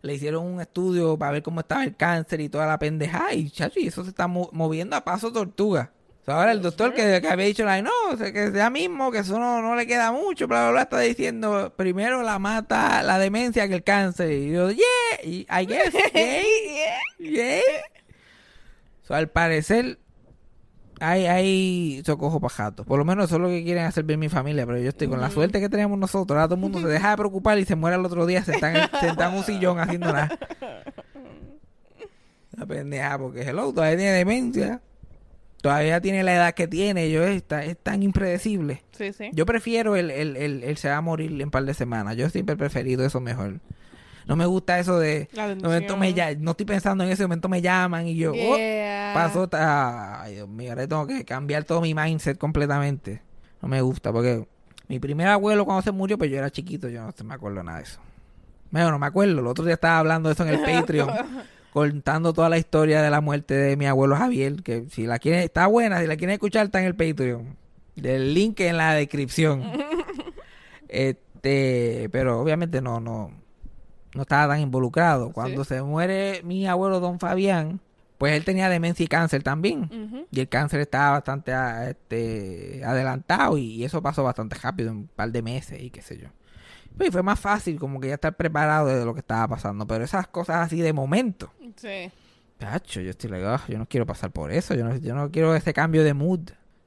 [0.02, 3.34] le hicieron un estudio para ver cómo estaba el cáncer y toda la pendejada.
[3.34, 5.92] Y chacho, y eso se está mo- moviendo a paso tortuga.
[6.30, 9.60] Ahora el doctor que, que había dicho, like, no, que sea mismo, que eso no,
[9.62, 13.74] no le queda mucho, bla, bla, bla, está diciendo, primero la mata la demencia que
[13.74, 14.30] el cáncer.
[14.32, 14.84] Y yo, yeah,
[15.24, 16.42] y I guess, yeah,
[17.18, 17.60] yeah.
[19.02, 19.98] So, al parecer,
[21.00, 22.84] hay, hay socojo pajato.
[22.84, 24.66] Por lo menos eso es lo que quieren hacer bien mi familia.
[24.66, 26.36] Pero yo estoy con la suerte que tenemos nosotros.
[26.36, 28.78] Ahora todo el mundo se deja de preocupar y se muere el otro día sentado
[28.78, 30.38] en, sentado en un sillón haciendo nada.
[32.52, 34.82] La pendeja, porque hello, todavía tiene demencia.
[35.62, 37.10] Todavía tiene la edad que tiene.
[37.10, 38.82] Yo es, ta- es tan impredecible.
[38.92, 39.30] Sí, sí.
[39.32, 42.16] Yo prefiero el, el, el, el se va a morir en un par de semanas.
[42.16, 43.60] Yo siempre he preferido eso mejor.
[44.26, 45.28] No me gusta eso de...
[45.62, 48.32] Momento me no estoy pensando en ese momento me llaman y yo...
[48.32, 49.12] oh, Yeah.
[49.14, 53.22] pasó ta- ay Dios mío ahora tengo que cambiar todo mi mindset completamente
[53.60, 54.46] no me gusta porque
[54.86, 57.78] mi primer abuelo cuando se murió pues yo era chiquito yo no me acuerdo nada
[57.78, 57.98] de eso
[58.70, 61.08] bueno no me acuerdo el otro día estaba hablando de eso en el Patreon
[61.72, 65.40] contando toda la historia de la muerte de mi abuelo Javier que si la quieren
[65.40, 67.56] está buena si la quieren escuchar está en el Patreon
[67.96, 69.62] del link en la descripción.
[70.92, 73.30] Este pero obviamente no no
[74.12, 75.32] no estaba tan involucrado.
[75.32, 77.80] Cuando se muere mi abuelo don Fabián
[78.18, 80.26] pues él tenía demencia y cáncer también.
[80.30, 84.96] Y el cáncer estaba bastante ah, este, adelantado y, y eso pasó bastante rápido, en
[84.96, 86.28] un par de meses y qué sé yo.
[86.96, 90.04] Pues fue más fácil como que ya estar preparado de lo que estaba pasando, pero
[90.04, 92.10] esas cosas así de momento, Sí.
[92.58, 95.30] Tacho, yo estoy like, "Ah, yo no quiero pasar por eso, yo no, yo no
[95.30, 96.40] quiero ese cambio de mood,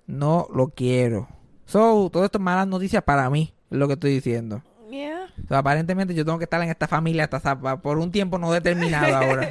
[0.06, 1.28] no lo quiero.
[1.66, 4.62] So, todo esto es malas noticias para mí, es lo que estoy diciendo.
[4.92, 5.28] Yeah.
[5.50, 9.50] Aparentemente yo tengo que estar en esta familia hasta por un tiempo no determinado ahora.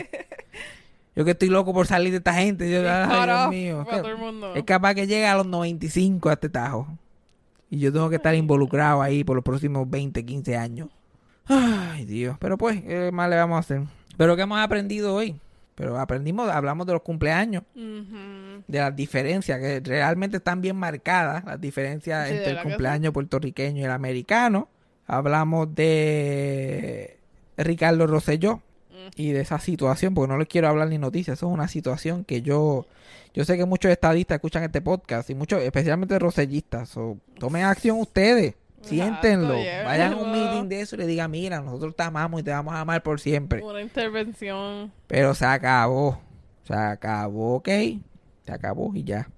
[1.16, 2.70] Yo que estoy loco por salir de esta gente.
[2.70, 3.84] Yo, ay, Dios mío.
[3.84, 4.54] para todo el mundo.
[4.54, 6.86] Es capaz que llegue a los 95 a este tajo.
[7.72, 10.90] Y yo tengo que estar involucrado ahí por los próximos 20, 15 años.
[11.46, 12.36] Ay, Dios.
[12.38, 13.84] Pero pues, ¿qué más le vamos a hacer?
[14.18, 15.40] Pero ¿qué hemos aprendido hoy?
[15.74, 21.58] Pero aprendimos, hablamos de los cumpleaños, de las diferencias, que realmente están bien marcadas, las
[21.58, 24.68] diferencias Sí, entre el cumpleaños puertorriqueño y el americano.
[25.06, 27.16] Hablamos de
[27.56, 28.60] Ricardo Rosselló
[29.16, 32.24] y de esa situación, porque no les quiero hablar ni noticias, eso es una situación
[32.24, 32.86] que yo,
[33.34, 37.98] yo sé que muchos estadistas escuchan este podcast y muchos, especialmente rosellistas, so, tomen acción
[38.00, 42.40] ustedes, siéntenlo, vayan a un meeting de eso y le digan, mira, nosotros te amamos
[42.40, 43.62] y te vamos a amar por siempre.
[43.62, 44.92] Una intervención.
[45.06, 46.20] Pero se acabó.
[46.64, 47.68] Se acabó, ok.
[48.44, 49.28] Se acabó y ya.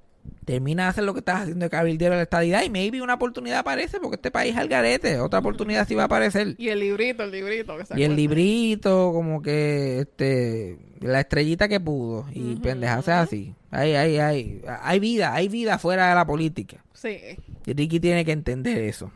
[0.45, 3.15] Termina de hacer lo que estás haciendo de cabildero de la estadidad y maybe una
[3.15, 5.19] oportunidad aparece porque este país es al garete.
[5.21, 6.55] Otra oportunidad sí va a aparecer.
[6.59, 7.79] Y el librito, el librito.
[7.79, 12.27] Que se Y el librito, como que este la estrellita que pudo.
[12.33, 13.55] Y pendejarse así.
[13.71, 16.85] Hay, hay, hay, hay vida, hay vida fuera de la política.
[16.93, 17.19] Sí.
[17.67, 19.11] Y Ricky tiene que entender eso.